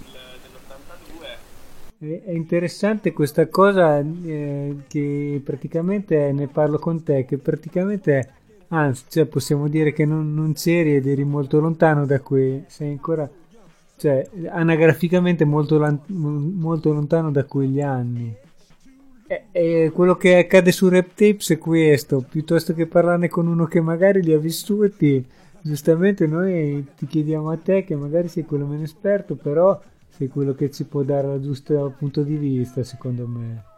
[1.98, 8.30] dell'82 È è interessante questa cosa eh, che praticamente ne parlo con te, che praticamente,
[8.72, 12.90] anzi, cioè, possiamo dire che non, non c'eri ed eri molto lontano da qui, sei
[12.90, 13.28] ancora,
[13.96, 18.34] cioè, anagraficamente molto, lan- molto lontano da quegli anni.
[19.26, 23.66] E, e quello che accade su Rap Tapes è questo, piuttosto che parlarne con uno
[23.66, 25.24] che magari li ha vissuti,
[25.60, 30.54] giustamente noi ti chiediamo a te che magari sei quello meno esperto, però sei quello
[30.54, 33.70] che ci può dare il giusto punto di vista, secondo me.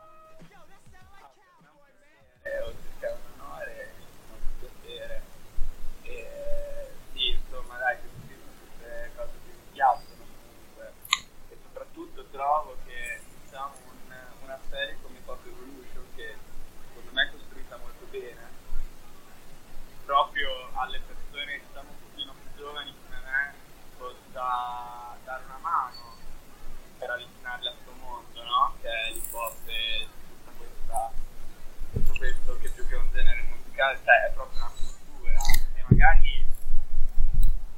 [33.85, 35.41] musicale cioè, è proprio una cultura
[35.75, 36.45] e magari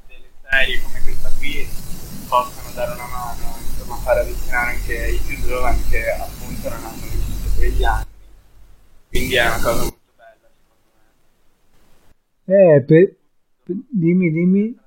[0.07, 1.69] delle serie come questa qui
[2.27, 7.01] possono dare una mano, insomma, far avvicinare anche i più giovani che appunto non hanno
[7.01, 8.05] vissuto quegli anni.
[9.09, 10.91] Quindi è una cosa molto bella, secondo
[12.45, 12.75] me.
[12.75, 13.15] Eh, per...
[13.89, 14.79] dimmi, dimmi.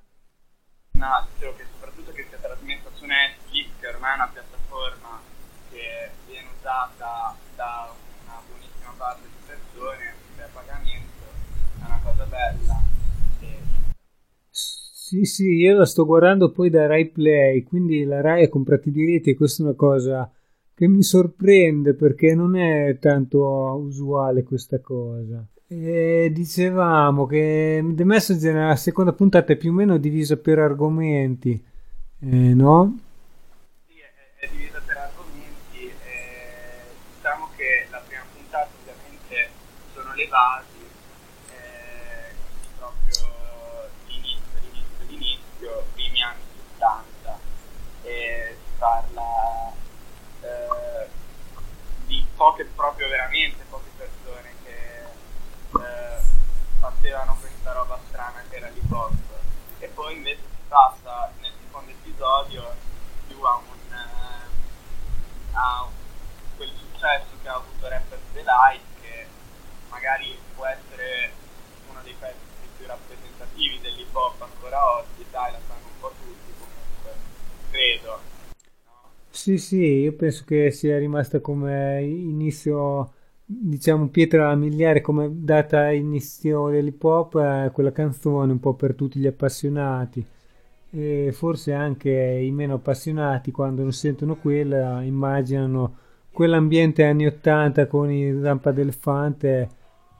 [0.93, 5.21] No, dicevo che soprattutto che sia trasmessa su Netflix, che ormai è una piattaforma
[5.71, 7.91] che viene usata da
[8.25, 9.30] una buonissima parte
[12.41, 12.83] bella.
[14.51, 18.89] Sì, sì, io la sto guardando poi da Rai Play, quindi la Rai ha comprato
[18.89, 20.31] i diritti e questa è una cosa
[20.73, 23.41] che mi sorprende perché non è tanto
[23.85, 25.45] usuale questa cosa.
[25.67, 31.63] E dicevamo che The Messenger nella seconda puntata è più o meno divisa per argomenti,
[32.21, 32.99] eh, no?
[33.87, 35.87] Sì, è, è divisa per argomenti.
[35.87, 39.51] Eh, diciamo che la prima puntata ovviamente
[39.95, 40.83] sono le basi,
[41.51, 42.35] eh,
[42.77, 46.43] proprio l'inizio, l'inizio, l'inizio, primi anni
[46.79, 47.39] 70
[48.03, 49.73] e si parla
[50.43, 51.09] eh,
[52.07, 55.03] di poche proprio veramente poche persone che
[55.79, 56.23] eh,
[56.79, 59.13] facevano questa roba strana che era l'hip hop
[59.79, 62.75] e poi invece si passa nel secondo episodio
[63.27, 65.87] più a un eh, a
[66.57, 69.27] quel successo che ha avuto Rapper The Light che
[69.91, 71.35] magari può essere
[71.91, 72.39] uno dei pezzi
[72.79, 77.17] più rappresentativi dell'hip hop ancora oggi dai la sanno un po' tutti comunque
[77.71, 78.30] credo
[79.41, 83.11] sì, sì, io penso che sia rimasta come inizio,
[83.47, 89.19] diciamo, pietra miliare, come data inizio dell'hip hop, eh, quella canzone un po' per tutti
[89.19, 90.23] gli appassionati.
[90.91, 95.97] E forse anche i meno appassionati, quando non sentono quella, immaginano
[96.31, 99.69] quell'ambiente anni 80 con i rampa d'elefante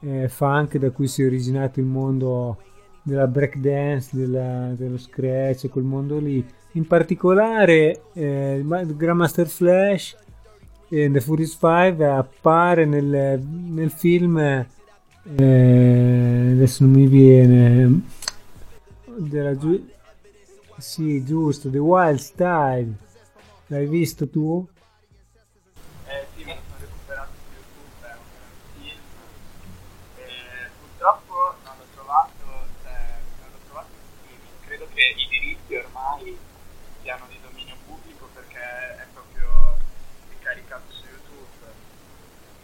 [0.01, 2.57] eh, funk da cui si è originato il mondo
[3.01, 10.15] della breakdance, della, dello scratch, quel mondo lì in particolare eh, Grandmaster Flash
[10.87, 14.65] e The Furious 5 appare nel, nel film eh,
[16.53, 18.01] adesso non mi viene
[19.17, 19.83] della giu-
[20.77, 23.09] sì giusto The Wild Style
[23.71, 24.67] l'hai visto tu?
[26.05, 28.27] Eh sì, me lo sono recuperato su YouTube, è un
[28.75, 28.99] film.
[30.17, 32.43] Eh, purtroppo non l'ho trovato,
[32.83, 32.99] cioè,
[33.39, 34.55] non l'ho trovato in streaming.
[34.67, 36.37] Credo che i diritti ormai
[37.01, 39.77] siano di dominio pubblico perché è proprio
[40.39, 41.71] caricato su YouTube.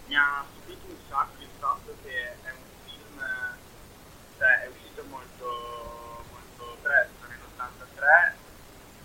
[0.08, 3.16] Mi ha stupito un sacco il fatto che è un film,
[4.38, 8.34] cioè è uscito molto, molto presto, nell'83,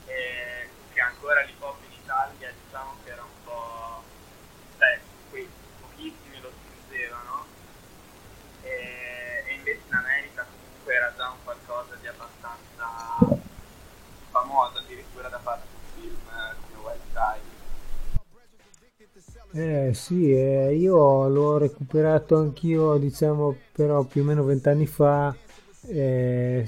[0.07, 4.03] e che ancora l'hip hop in Italia diciamo che era un po',
[4.79, 5.49] cioè quei
[5.81, 7.47] pochissimi lo spingevano,
[8.63, 13.41] e, e invece in America comunque era già un qualcosa di abbastanza
[14.31, 17.51] famoso addirittura da parte di un film eh, come Wild Side.
[19.55, 25.37] Eh sì, eh, io l'ho recuperato anch'io, diciamo, però più o meno vent'anni fa,
[25.89, 26.67] eh,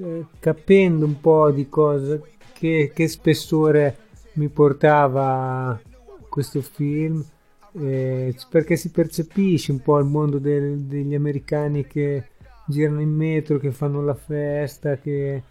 [0.00, 2.20] eh, capendo un po' di cosa,
[2.52, 3.96] che, che spessore
[4.34, 5.80] mi portava
[6.28, 7.24] questo film,
[7.72, 12.28] eh, perché si percepisce un po' il mondo del, degli americani che
[12.64, 15.42] girano in metro, che fanno la festa, che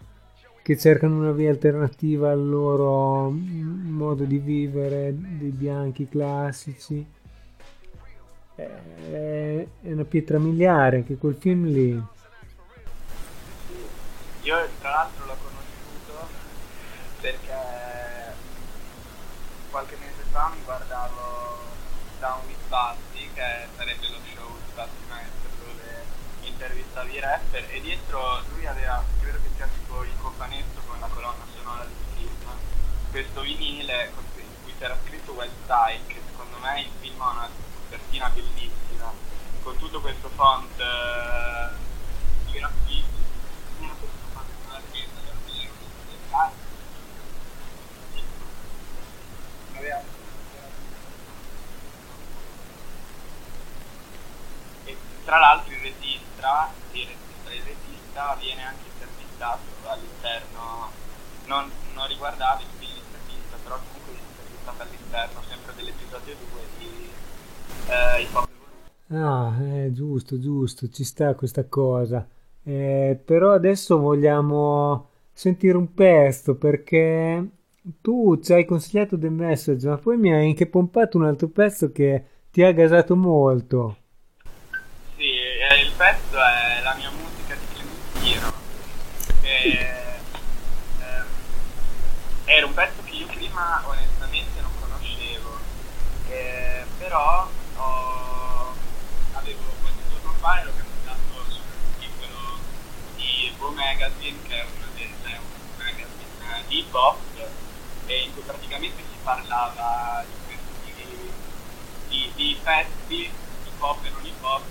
[0.62, 7.04] che cercano una via alternativa al loro modo di vivere dei bianchi classici.
[8.54, 11.90] È una pietra miliare anche quel film lì.
[14.42, 16.28] Io tra l'altro l'ho conosciuto
[17.20, 17.54] perché
[19.70, 21.58] qualche mese fa mi guardavo
[22.20, 26.04] Down with Basti, che sarebbe lo show di Basti Maestro dove
[26.42, 29.02] intervistavi i rapper e dietro lui aveva,
[30.40, 32.48] cofanetto con la colonna sonora del film,
[33.10, 37.48] questo vinile in cui c'era scritto Wild Style, che secondo me il film ha una
[37.74, 39.12] copertina bellissima,
[39.62, 41.76] con tutto questo font eh,
[42.46, 43.18] di graffiti,
[55.22, 58.89] tra l'altro il regista, il regista, il regista viene anche
[59.40, 60.90] intervistato all'interno,
[61.46, 67.10] non, non riguardava il film intervista, però comunque viene intervistato all'interno sempre dell'episodio 2 di
[67.88, 68.48] eh, Hip Hop
[69.12, 72.28] Ah, eh, giusto, giusto, ci sta questa cosa.
[72.62, 77.44] Eh, però adesso vogliamo sentire un pezzo perché
[78.00, 81.90] tu ci hai consigliato The Message, ma poi mi hai anche pompato un altro pezzo
[81.90, 83.96] che ti ha gasato molto.
[85.16, 87.29] Sì, eh, il pezzo è la mia musica
[89.50, 90.20] di che
[91.00, 91.24] eh,
[92.44, 95.58] era un pezzo che io prima onestamente non conoscevo,
[96.28, 98.74] eh, però ho,
[99.32, 102.58] avevo qualche giorno fa ero capitato su un articolo
[103.16, 105.44] di Bo Magazine, che è un, è un
[105.76, 106.86] magazine di
[108.06, 110.68] e in cui praticamente si parlava di questi
[112.08, 113.30] di, di pezzi
[113.64, 114.62] hip hop e non hip hop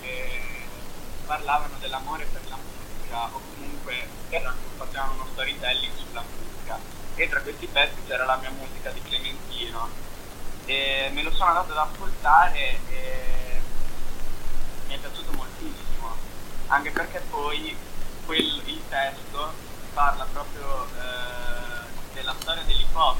[0.00, 0.40] che
[1.26, 3.95] parlavano dell'amore per la musica o comunque
[4.36, 6.78] erano, facevano uno storytelling sulla musica.
[7.14, 9.88] E tra questi pezzi c'era la mia musica di Clementino.
[10.66, 13.60] E me lo sono andato ad ascoltare e
[14.86, 16.14] mi è piaciuto moltissimo.
[16.68, 17.76] Anche perché poi
[18.26, 19.52] quel, il testo
[19.94, 23.16] parla proprio eh, della storia dell'hip hop.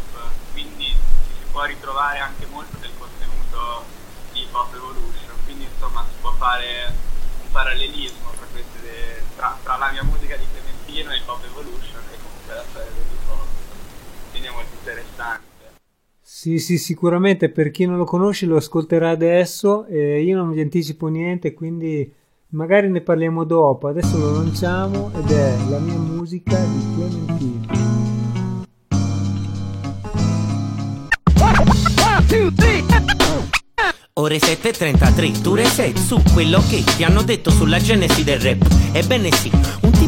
[0.53, 3.85] Quindi si può ritrovare anche molto del contenuto
[4.33, 5.45] di Hip Hop Evolution.
[5.45, 6.93] Quindi insomma si può fare
[7.43, 12.03] un parallelismo tra, queste, tra, tra la mia musica di Clementino e il Pop Evolution
[12.13, 13.47] e comunque la storia dell'hip hop
[14.31, 15.45] quindi è molto interessante
[16.21, 20.61] Sì, sì, sicuramente per chi non lo conosce lo ascolterà adesso e io non vi
[20.61, 22.13] anticipo niente, quindi
[22.51, 23.89] magari ne parliamo dopo.
[23.89, 27.85] Adesso lo lanciamo ed è la mia musica di Clementino.
[34.19, 38.67] Ore 7.33, tu reset su quello che ti hanno detto sulla genesi del rap.
[38.93, 39.51] Ebbene sì,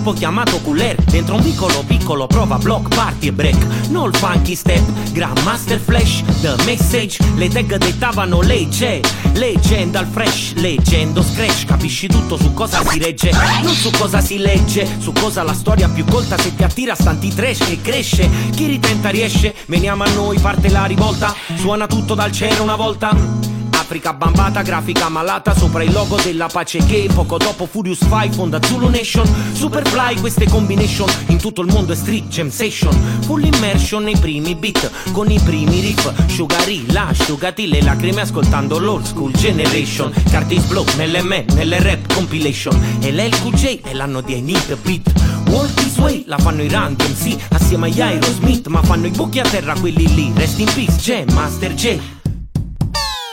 [0.08, 3.88] tipo chiamato Cooler, dentro un piccolo piccolo prova block, party e break.
[3.90, 4.82] No il funky step,
[5.12, 9.00] Grandmaster Flash, the message, le tag dettavano legge.
[9.34, 13.30] Leggenda al fresh, leggendo scratch, capisci tutto su cosa si regge,
[13.62, 17.34] non su cosa si legge, su cosa la storia più colta se ti attira stanti
[17.34, 18.28] trash che cresce.
[18.50, 23.57] Chi ritenta riesce, veniamo a noi, parte la rivolta, suona tutto dal cielo una volta.
[23.88, 28.60] Africa bambata, grafica malata Sopra il logo della pace che Poco dopo Furious 5 fonda
[28.62, 34.02] Zulu Nation Superfly queste combination In tutto il mondo è street jam session Full immersion
[34.02, 39.32] nei primi beat Con i primi riff Sugari, la asciugati le lacrime Ascoltando l'old school
[39.32, 44.76] generation Curtis Blow nell'MN, nelle rap compilation E l'LQJ è l'anno di I Need a
[44.82, 45.12] Beat.
[45.48, 49.38] Walk this way la fanno i Run DMC Assieme agli Aerosmith Ma fanno i buchi
[49.38, 52.17] a terra quelli lì Rest in peace Jam, Master J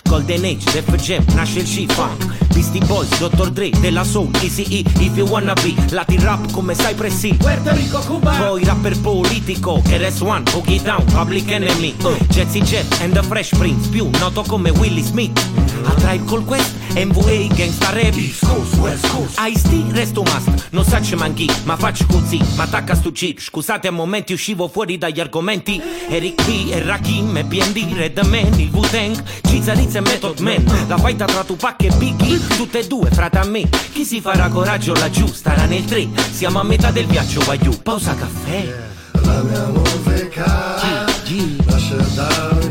[0.08, 2.44] Golden Age, Def Jam, nasce il G-Funk.
[2.54, 3.52] Beastie Boys, Dr.
[3.52, 5.74] Dre, della Soul, ECE, If You Wanna Be.
[5.90, 8.32] Latin rap come Cypress Hill Puerto Rico, Cuba.
[8.32, 11.96] Poi rapper politico, RS1, Boogie Down, Public Enemy.
[12.02, 16.46] Uh, Jazzy Jet and the Fresh Prince Più noto come Willie Smith A Tribe Called
[16.46, 19.40] Quest, MVA, Gangsta Rap East Coast, West Coast.
[19.40, 22.40] Ice-T, resto must Non sacce manchi, ma faccio così.
[22.56, 23.40] Ma attacca stu chip.
[23.40, 25.82] Scusate a momenti uscivo fuori dagli argomenti.
[26.10, 30.64] Eric B e Rakim e BND Redman, il Wu-Tang Cizariz e Method Man.
[30.88, 33.68] La fighta tra Tupac e Biggie Tutte e due, frate a me.
[33.92, 37.82] Chi si farà coraggio laggiù Starà nel 3 Siamo a metà del viaggio, vai giù
[37.82, 38.94] Pausa caffè.
[39.24, 40.76] La mia musica
[41.66, 42.65] nasce da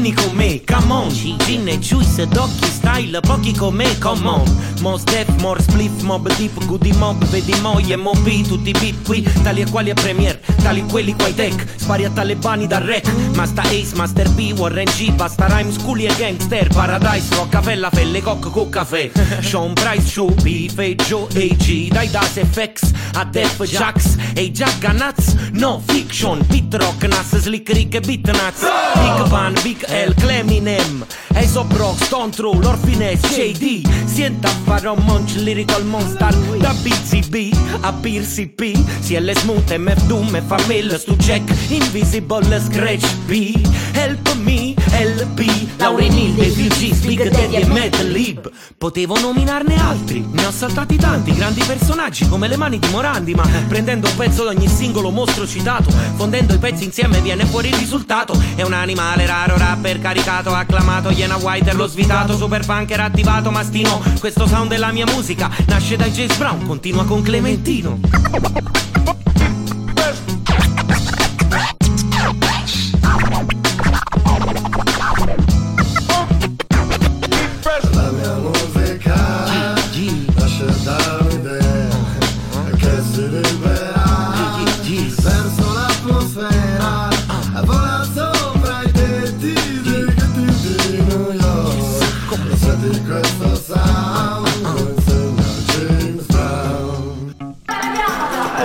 [0.00, 1.10] Vieni con me, come on.
[1.10, 4.44] Gin e juice, doggy style Pochi come, come on.
[4.80, 9.28] Mos def, more spliff, mob deep Goody mob, vedi moi e mob Tutti beat qui,
[9.42, 11.66] tali e quali e premier Tali quelli quai tech.
[11.74, 13.10] Spari a talebani dal rec.
[13.34, 18.50] Master Ace, Master B, Warren G Basta rhyme, schoolie e gangster Paradise, Roccafella, Felle, Coc,
[18.52, 19.10] con caffè.
[19.40, 24.14] Sean Price, Show, B, Joe, AG Dai Das FX, a Def, Jax.
[24.34, 28.60] E Jagga Nuts, no fiction Pit Rock, Nas, Slick Rick e Beat Nuts.
[28.94, 35.84] Big Van, Big L, Cleminem Aesop Rock, Stone Troll, Orphines, JD Sienta farò Munch, Lyrical
[35.84, 43.06] Monster Da BZB a Piercy P CL Smooth, MF Doom Famil Stu Jack, Invisible Scratch
[43.26, 43.60] B
[43.92, 50.44] Help Me, LP Lauren Hill, Refugees, Big Daddy e Mad Lib Potevo nominarne altri Ne
[50.44, 54.50] ho saltati tanti, grandi personaggi Come le mani di Morandi Ma prendendo un pezzo da
[54.50, 58.36] ogni singolo mostro citato Fondendo i pezzi insieme viene fuori il risultato.
[58.56, 64.02] È un animale raro, rapper caricato Acclamato, Iena White lo svitato Super punker attivato, mastino
[64.18, 68.00] Questo sound è la mia musica Nasce da James Brown, continua con Clementino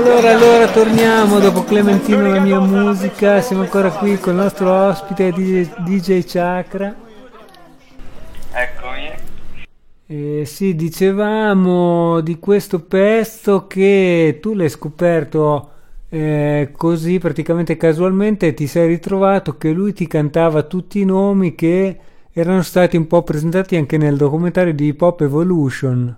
[0.03, 3.39] Allora, allora torniamo dopo Clementino la mia musica.
[3.39, 6.93] Siamo ancora qui con il nostro ospite DJ, DJ Chakra.
[8.51, 9.09] Eccomi.
[10.07, 15.71] Eh, sì, dicevamo di questo pezzo che tu l'hai scoperto
[16.09, 21.97] eh, così praticamente casualmente ti sei ritrovato che lui ti cantava tutti i nomi che
[22.33, 26.13] erano stati un po' presentati anche nel documentario di Pop Evolution.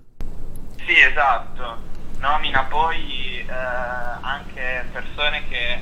[0.74, 1.85] Sì, esatto.
[2.18, 5.80] Nomina poi eh, anche persone che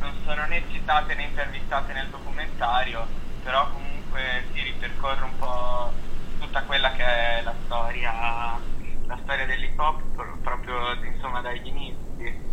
[0.00, 3.06] non sono né citate né intervistate nel documentario,
[3.42, 5.92] però comunque si ripercorre un po'
[6.40, 8.58] tutta quella che è la storia,
[9.06, 10.02] la storia dell'hip hop
[10.42, 12.46] proprio insomma dagli inizi.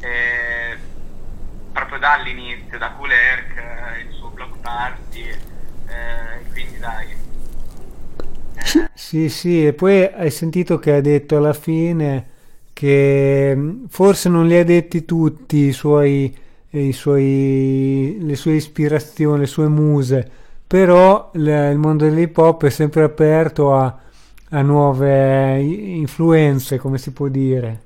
[0.00, 0.78] E
[1.72, 7.14] proprio dall'inizio, da Cool Herc, eh, il suo block party, eh, quindi dai.
[8.94, 12.34] Sì, sì, e poi hai sentito che ha detto alla fine
[12.76, 16.36] che mm, forse non li ha detti tutti i suoi,
[16.70, 20.30] i suoi, le sue ispirazioni, le sue muse,
[20.66, 23.98] però il mondo dell'hip hop è sempre aperto a,
[24.50, 27.84] a nuove influenze, come si può dire.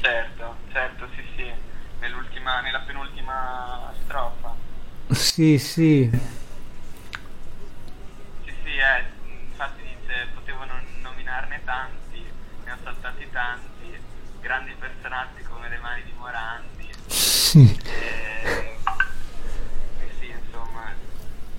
[0.00, 1.44] Certo, certo, sì, sì,
[2.62, 4.54] nella penultima strofa.
[5.10, 5.58] Sì.
[5.58, 6.10] Sì,
[8.44, 9.04] sì, eh,
[9.50, 12.22] infatti dice, potevo non nominarne tanti,
[12.64, 13.98] ne ho saltati tanti,
[14.40, 17.39] grandi personaggi come le mani di Morandi.
[17.50, 17.66] Sì.
[20.20, 20.92] Sì, insomma.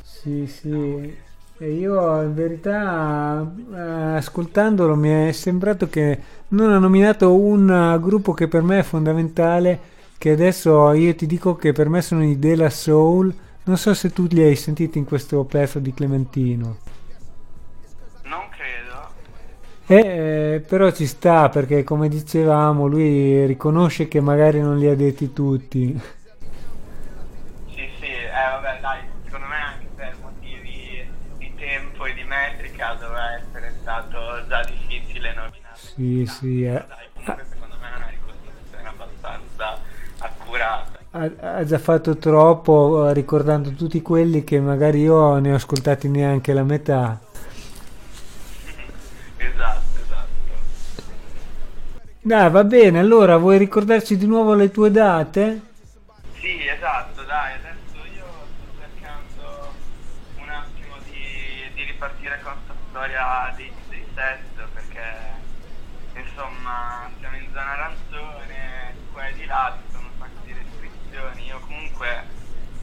[0.01, 1.17] Sì, sì.
[1.57, 6.17] E io in verità eh, ascoltandolo mi è sembrato che
[6.49, 9.79] non ha nominato un gruppo che per me è fondamentale,
[10.17, 13.33] che adesso io ti dico che per me sono i De La Soul.
[13.63, 16.77] Non so se tu li hai sentiti in questo pezzo di Clementino.
[19.87, 25.33] Eh, però ci sta perché come dicevamo lui riconosce che magari non li ha detti
[25.33, 25.99] tutti.
[27.69, 31.05] Sì, sì, eh vabbè dai, secondo me anche per motivi
[31.37, 35.75] di tempo e di metrica dovrà essere stato già difficile nominare.
[35.75, 36.63] Sì, sì.
[36.63, 36.85] Eh.
[36.87, 39.79] Dai, comunque secondo me è una ricostruzione abbastanza
[40.19, 40.99] accurata.
[41.13, 46.07] Ha, ha già fatto troppo eh, ricordando tutti quelli che magari io ne ho ascoltati
[46.07, 47.19] neanche la metà.
[49.37, 49.70] esatto.
[52.23, 55.61] Dai, va bene, allora vuoi ricordarci di nuovo le tue date?
[56.39, 59.73] Sì, esatto, dai, adesso io sto cercando
[60.35, 65.01] un attimo di, di ripartire con questa storia dei, dei set perché
[66.13, 71.45] insomma siamo in zona arancione, qua e di là ci sono un sacco di restrizioni,
[71.45, 72.25] io comunque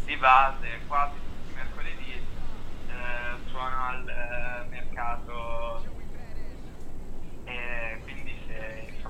[0.05, 5.85] di base quasi tutti i mercoledì eh, suono al eh, mercato
[7.45, 8.29] e quindi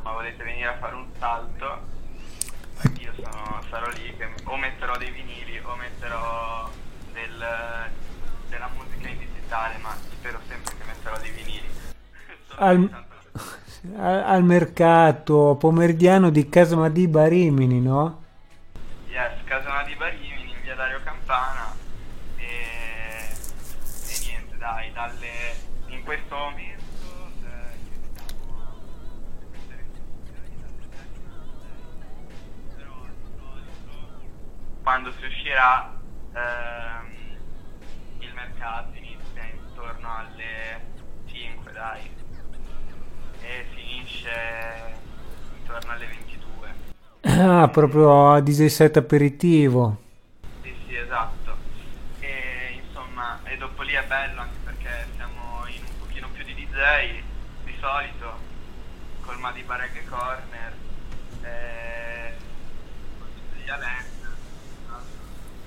[0.09, 1.96] insomma volete venire a fare un salto
[2.98, 6.70] io sono, sarò lì che o metterò dei vinili o metterò
[7.12, 7.44] del,
[8.48, 11.66] della musica in digitale ma spero sempre che metterò dei vinili
[12.56, 13.04] Al,
[13.96, 18.24] al, al mercato pomeridiano di Casamadiba a Rimini, no?
[34.89, 35.93] Quando si uscirà
[36.32, 37.36] ehm,
[38.20, 40.80] il mercato inizia intorno alle
[41.26, 42.11] 5 dai
[43.43, 44.30] e finisce
[45.59, 46.74] intorno alle 22
[47.20, 50.01] Ah, proprio a DJ set aperitivo.
[50.62, 51.59] Sì, sì, esatto.
[52.20, 56.55] E insomma, e dopo lì è bello anche perché siamo in un pochino più di
[56.55, 57.22] DJ
[57.62, 58.39] di solito,
[59.20, 60.72] col Reggae Corner,
[61.43, 62.34] eh,
[63.18, 64.16] con degli Allen,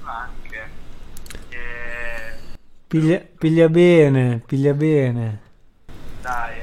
[0.04, 0.70] anche.
[1.50, 2.40] E
[2.92, 5.40] Piglia, piglia bene, piglia bene.
[6.22, 6.60] dai,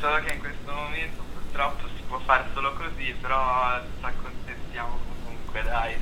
[0.00, 5.62] solo che in questo momento purtroppo si può fare solo così, però ci accontentiamo comunque,
[5.62, 5.92] dai.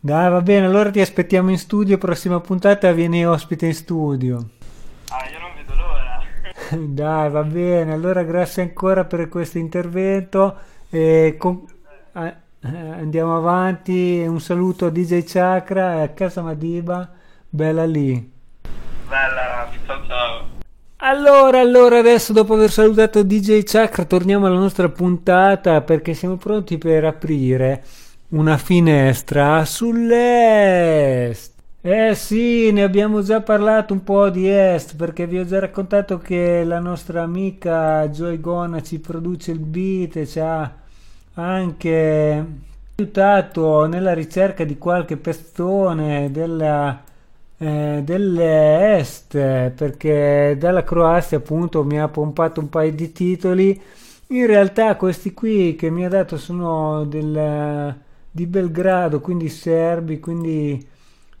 [0.00, 4.48] Dai, va bene, allora ti aspettiamo in studio, prossima puntata vieni ospite in studio.
[5.10, 6.20] Ah, io non vedo l'ora.
[6.76, 10.56] Dai, va bene, allora grazie ancora per questo intervento
[10.90, 11.64] e con-
[12.12, 17.08] eh, andiamo avanti, un saluto a DJ Chakra e a Casa Madiba,
[17.48, 18.34] bella lì.
[19.08, 20.48] Bella, ciao ciao.
[20.96, 26.76] Allora, allora, adesso dopo aver salutato DJ Chakra torniamo alla nostra puntata perché siamo pronti
[26.76, 27.82] per aprire
[28.30, 31.52] una finestra sull'est.
[31.80, 36.18] Eh sì, ne abbiamo già parlato un po' di Est perché vi ho già raccontato
[36.18, 40.70] che la nostra amica Joy Gona ci produce il beat e ci ha
[41.34, 42.46] anche
[42.96, 47.04] aiutato nella ricerca di qualche pestone della,
[47.58, 49.36] eh, dell'Est
[49.70, 53.80] perché dalla Croazia appunto mi ha pompato un paio di titoli.
[54.28, 57.96] In realtà questi qui che mi ha dato sono del,
[58.30, 60.86] di Belgrado, quindi serbi, quindi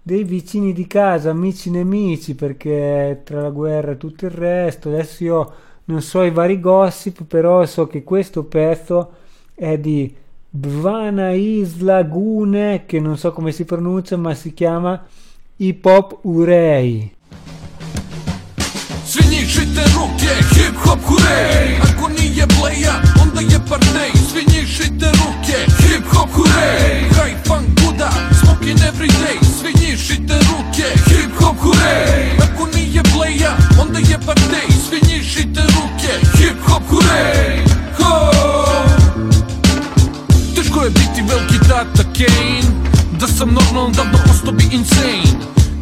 [0.02, 5.22] dei vicini di casa, amici nemici, perché tra la guerra e tutto il resto, adesso
[5.24, 5.52] io
[5.84, 9.12] non so i vari gossip, però so che questo pezzo
[9.54, 10.14] è di
[10.48, 15.06] Bvana Islagune, che non so come si pronuncia, ma si chiama
[15.58, 17.10] і поп урей.
[19.08, 24.12] Свінішите руки, хіп-хоп хурей, Акуніє блея, он дає партней.
[24.32, 29.38] Свінішите руки, хіп-хоп хурей, хай фанк буда, смокін everyday.
[29.60, 34.68] Свінішите руки, хіп-хоп хурей, Акуніє блея, он дає партней.
[34.88, 37.60] Свінішите руки, хіп-хоп хурей,
[37.98, 38.32] хо.
[40.54, 42.64] Тежко е бити велки тата Кейн.
[43.20, 45.22] Da sam normalan davno ostao bi insane.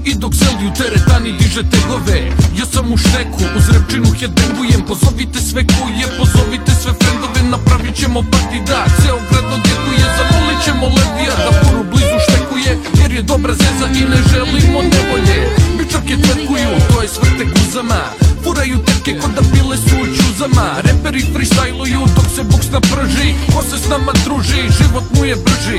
[0.05, 2.19] I dok Zelju teretani diže tegove
[2.59, 8.21] Ja sam u šteku, uz repčinu hedengujem Pozovite sve kuje, pozovite sve frendove Napravit ćemo
[8.21, 8.81] party da.
[9.01, 14.03] Ceo grad odjekuje Zamolit ćemo Levija da puru blizu štekuje Jer je dobra zeza i
[14.11, 15.39] ne želimo nevolje.
[15.79, 18.01] Bičarke tvrkuju, to je svrte guzama.
[18.47, 23.63] Furaju tepke kod da bile su u čuzama Reperi freestyluju dok se buks naprži Ko
[23.63, 25.79] se s nama druži, život mu je brži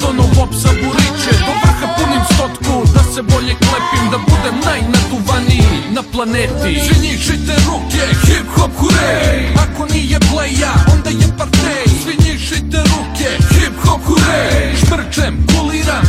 [0.00, 4.18] sa šljake do novop sa buriće Do vrha punim stotku, da se bolje klepim Da
[4.18, 6.80] budem najnatuvaniji na planeti.
[6.86, 11.84] Svi njišite ruke, hip hop hurray Ako nije pleja, onda je partej.
[12.02, 16.04] Svi njišite ruke, hip hop hurray Šmrčem, kuliram,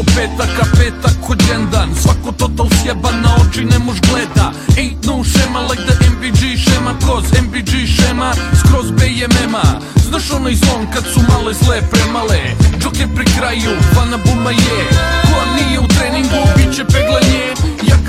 [0.00, 4.52] ko petak, a petak ko džendan Svako total sjeban na oči ne mož gleda.
[4.76, 10.86] Ain't no šema like the MBG šema Koz MBG šema, skroz BMM-a Znaš onaj zon
[10.94, 12.40] kad su male zle premale
[12.80, 14.80] Džoke pri kraju, vana buma je.
[15.22, 17.44] Ko nije u treningu, bit će peglanje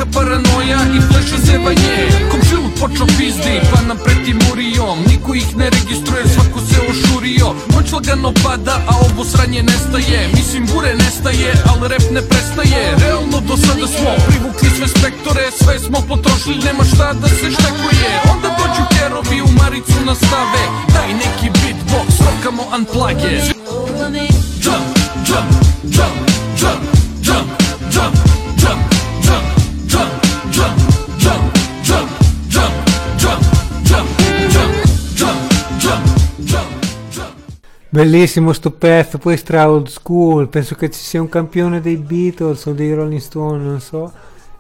[0.02, 1.96] Jaka paranoja i fleše zevanje
[2.32, 7.48] Komšiluk počeo pizdi, pa nam preti murijom Niko ih ne registruje, svako se ošurio.
[7.74, 10.30] Noć lagano pada, a ovo sranje nestaje.
[10.34, 12.84] Mislim bure nestaje, ali rep ne prestaje.
[13.04, 18.12] Realno do sada smo privukli sve spektore Sve smo potrošili, nema šta da se štekuje.
[18.34, 20.64] Onda dođu kerovi u maricu nastave.
[20.94, 22.64] Daj neki beatbox, rokamo
[23.54, 23.78] Jump,
[24.64, 24.98] jump,
[25.28, 25.52] jump,
[25.96, 26.21] jump,
[37.94, 42.66] Bellissimo sto pezzo, poi stra old school, penso che ci sia un campione dei Beatles
[42.68, 44.10] o dei Rolling Stone, non so.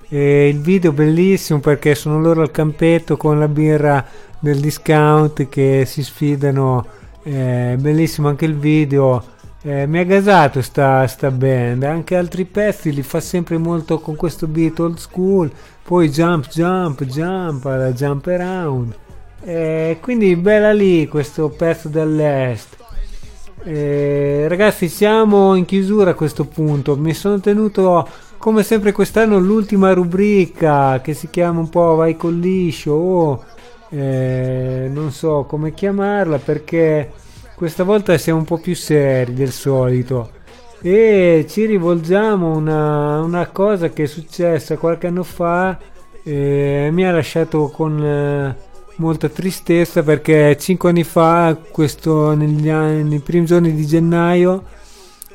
[0.09, 4.05] E il video bellissimo perché sono loro al campetto con la birra
[4.37, 6.85] del discount che si sfidano.
[7.23, 9.23] Eh, bellissimo anche il video.
[9.61, 14.17] Eh, mi ha gasato sta, sta band, anche altri pezzi li fa sempre molto con
[14.17, 15.49] questo beat old school.
[15.81, 18.93] Poi jump, jump, jump, jump around.
[19.41, 22.80] Eh, quindi bella lì questo pezzo dell'est.
[23.63, 26.97] Eh, ragazzi, siamo in chiusura a questo punto.
[26.97, 28.07] Mi sono tenuto
[28.37, 33.43] come sempre quest'anno l'ultima rubrica che si chiama un po' Vai col liscio o
[33.89, 37.11] eh, non so come chiamarla perché
[37.55, 40.31] questa volta siamo un po' più seri del solito
[40.81, 45.77] e ci rivolgiamo a una, una cosa che è successa qualche anno fa
[46.23, 48.55] e mi ha lasciato con eh,
[48.95, 54.63] molta tristezza perché cinque anni fa, questo negli anni, nei primi giorni di gennaio,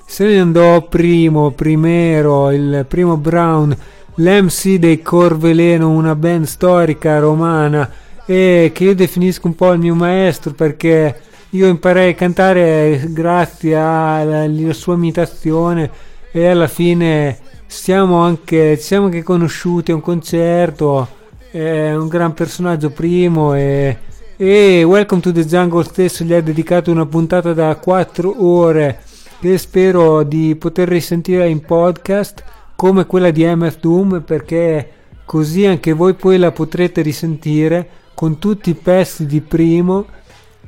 [0.07, 3.77] se ne andò primo, primero, il primo Brown,
[4.15, 7.91] l'MC dei Corveleno, una band storica romana
[8.25, 13.77] e che io definisco un po' il mio maestro perché io imparai a cantare grazie
[13.77, 15.91] alla, sua imitazione
[16.33, 21.09] e alla fine siamo anche, siamo anche conosciuti a un concerto
[21.51, 23.97] è un gran personaggio primo e,
[24.37, 29.01] e Welcome to the Jungle stesso gli ha dedicato una puntata da 4 ore
[29.41, 32.43] che spero di poter risentire in podcast
[32.75, 34.91] come quella di MF Doom perché
[35.25, 40.07] così anche voi poi la potrete risentire con tutti i pezzi di primo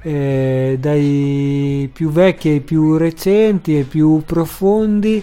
[0.02, 5.22] eh, dai più vecchi ai più recenti e più profondi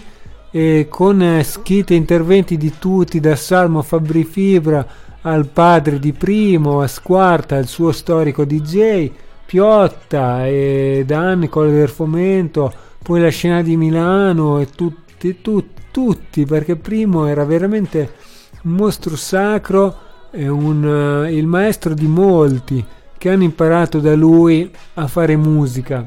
[0.50, 4.86] e con eh, skit e interventi di tutti, da Salmo Fabri Fibra
[5.26, 9.10] al padre di Primo, a Squarta, il suo storico DJ,
[9.44, 12.72] Piotta e Dan, Colle del Fomento,
[13.02, 18.12] poi la scena di Milano e tutti, tutti, tutti, perché Primo era veramente
[18.62, 19.96] un mostro sacro
[20.30, 22.84] e un, uh, il maestro di molti
[23.18, 26.06] che hanno imparato da lui a fare musica.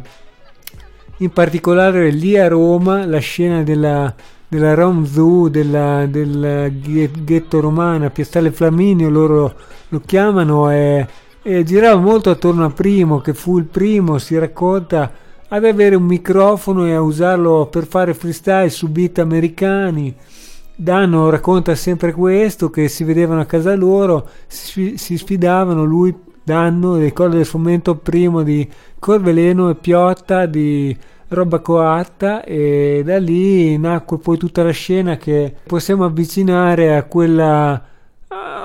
[1.18, 4.14] In particolare lì a Roma la scena della,
[4.50, 6.74] della Rom Zoo, della, del
[7.24, 9.54] ghetto romana, Piazzale Flaminio, loro
[9.90, 11.08] lo chiamano, e,
[11.44, 15.12] e girava molto attorno a Primo, che fu il primo, si racconta,
[15.48, 20.16] ad avere un microfono e a usarlo per fare freestyle su beat americani.
[20.76, 26.98] Danno racconta sempre questo, che si vedevano a casa loro, si, si sfidavano, lui Danno,
[26.98, 30.98] ricordo del fomento primo di Corveleno e Piotta, di
[31.30, 37.84] roba coatta e da lì nacque poi tutta la scena che possiamo avvicinare a quella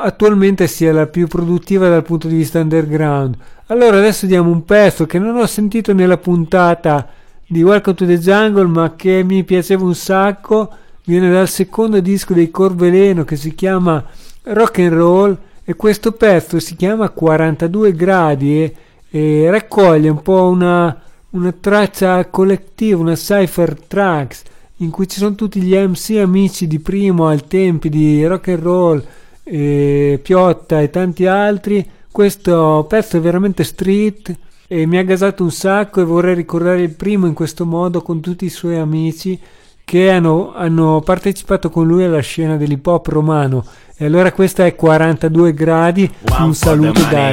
[0.05, 3.37] attualmente sia la più produttiva dal punto di vista underground.
[3.67, 7.09] Allora adesso diamo un pezzo che non ho sentito nella puntata
[7.47, 10.71] di Welcome to the Jungle ma che mi piaceva un sacco,
[11.05, 14.05] viene dal secondo disco dei Corveleno che si chiama
[14.43, 18.75] Rock and Roll e questo pezzo si chiama 42 gradi e,
[19.09, 21.04] e raccoglie un po' una
[21.35, 24.43] una traccia collettiva, una cipher tracks
[24.79, 28.63] in cui ci sono tutti gli MC amici di primo al tempi di rock and
[28.63, 29.05] roll,
[29.43, 31.89] eh, Piotta e tanti altri.
[32.11, 36.95] Questo pezzo è veramente street e mi ha gasato un sacco e vorrei ricordare il
[36.95, 39.39] primo in questo modo con tutti i suoi amici
[39.85, 43.65] che hanno, hanno partecipato con lui alla scena dell'hip hop romano
[43.97, 47.31] e allora questa è 42 gradi, un saluto da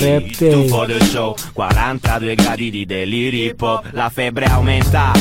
[1.02, 1.36] Show.
[1.54, 5.12] 42 gradi di deliri pop, la febbre aumenta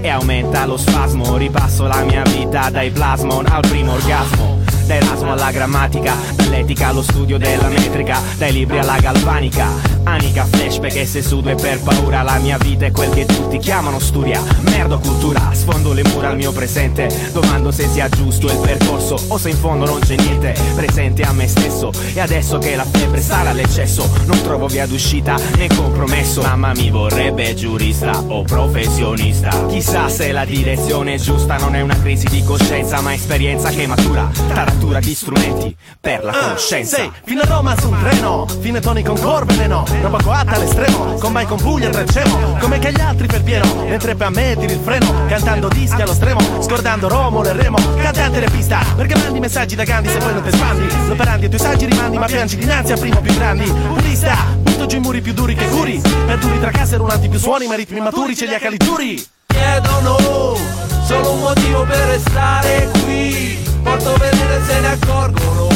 [0.00, 5.50] e aumenta lo spasmo, ripasso la mia vita dai plasmon al primo orgasmo Dall'Erasmo alla
[5.50, 9.94] grammatica, dall'etica allo studio della metrica, dai libri alla galvanica.
[10.04, 13.58] Anica flashback e se sudo e per paura la mia vita è quel che tutti
[13.58, 14.40] chiamano studia.
[14.60, 19.36] Merdo cultura, sfondo le mura al mio presente, domando se sia giusto il percorso o
[19.36, 20.54] se in fondo non c'è niente.
[20.76, 25.34] Presente a me stesso e adesso che la febbre sale all'eccesso, non trovo via d'uscita
[25.56, 26.42] né compromesso.
[26.42, 29.66] Mamma mi vorrebbe giurista o professionista.
[29.66, 33.88] Chissà se la direzione è giusta, non è una crisi di coscienza, ma esperienza che
[33.88, 34.30] matura.
[34.46, 36.96] Tar- fattura di strumenti per la ah, conoscenza.
[36.96, 41.14] Sì, fino a Roma su un treno, fine toni con corbe, no, roba coatta all'estremo,
[41.14, 44.74] con mai con Puglia treccemo, come che gli altri per pieno, mentre per me tiri
[44.74, 49.40] il freno, cantando dischi allo stremo, scordando Romolo e Remo, cantante le pista, perché mandi
[49.40, 52.26] messaggi da grandi se poi non ti espandi, l'operandi e i tuoi saggi rimandi, ma
[52.26, 56.00] piangi dinanzi a primo più grandi, purista, butto giù i muri più duri che curi,
[56.26, 59.34] per duri tra case rullanti più suoni, ma ritmi maturi ce li ha calituri.
[59.56, 60.54] Chiedono
[61.02, 63.58] solo un motivo per restare qui.
[63.82, 65.68] Porto vedere se ne accorgono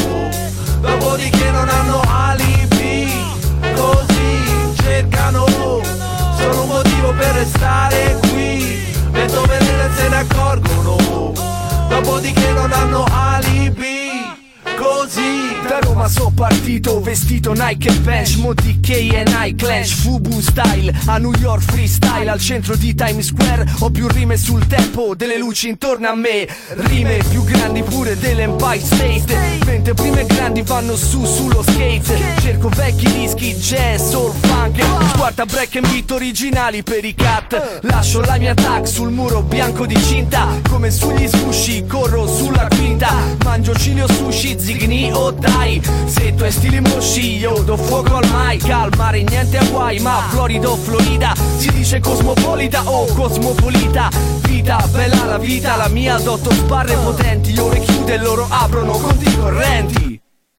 [0.81, 3.11] Dopodiché non hanno alibi.
[3.73, 5.45] Così cercano
[6.37, 8.93] Solo un motivo per restare qui.
[9.09, 11.33] Metto vedere se ne accorgono
[11.89, 14.00] Dopodiché non hanno alibi
[14.81, 15.51] Così.
[15.67, 20.91] Da Roma so partito, vestito Nike e Bench Modi K e Nike Clench Fubu style,
[21.05, 25.37] a New York freestyle Al centro di Times Square Ho più rime sul tempo, delle
[25.37, 31.23] luci intorno a me Rime più grandi pure dell'Empire State Mentre prime grandi vanno su
[31.25, 37.13] sullo skate Cerco vecchi dischi, jazz, soul, funk Squarta break e beat originali per i
[37.13, 42.67] cat Lascio la mia tag sul muro bianco di cinta Come sugli sushi, corro sulla
[42.67, 43.09] quinta
[43.43, 45.81] Mangio cilio sushi, zigni o dai.
[46.05, 50.27] Se tu hai stili mosci io do fuoco al mai Calmare niente a guai ma
[50.29, 51.33] Florido Florida.
[51.57, 54.09] Si dice cosmopolita o cosmopolita.
[54.41, 57.51] Vita, bella la vita, la mia adotto sbarre potenti.
[57.51, 60.10] Io le chiudo e loro aprono conti correnti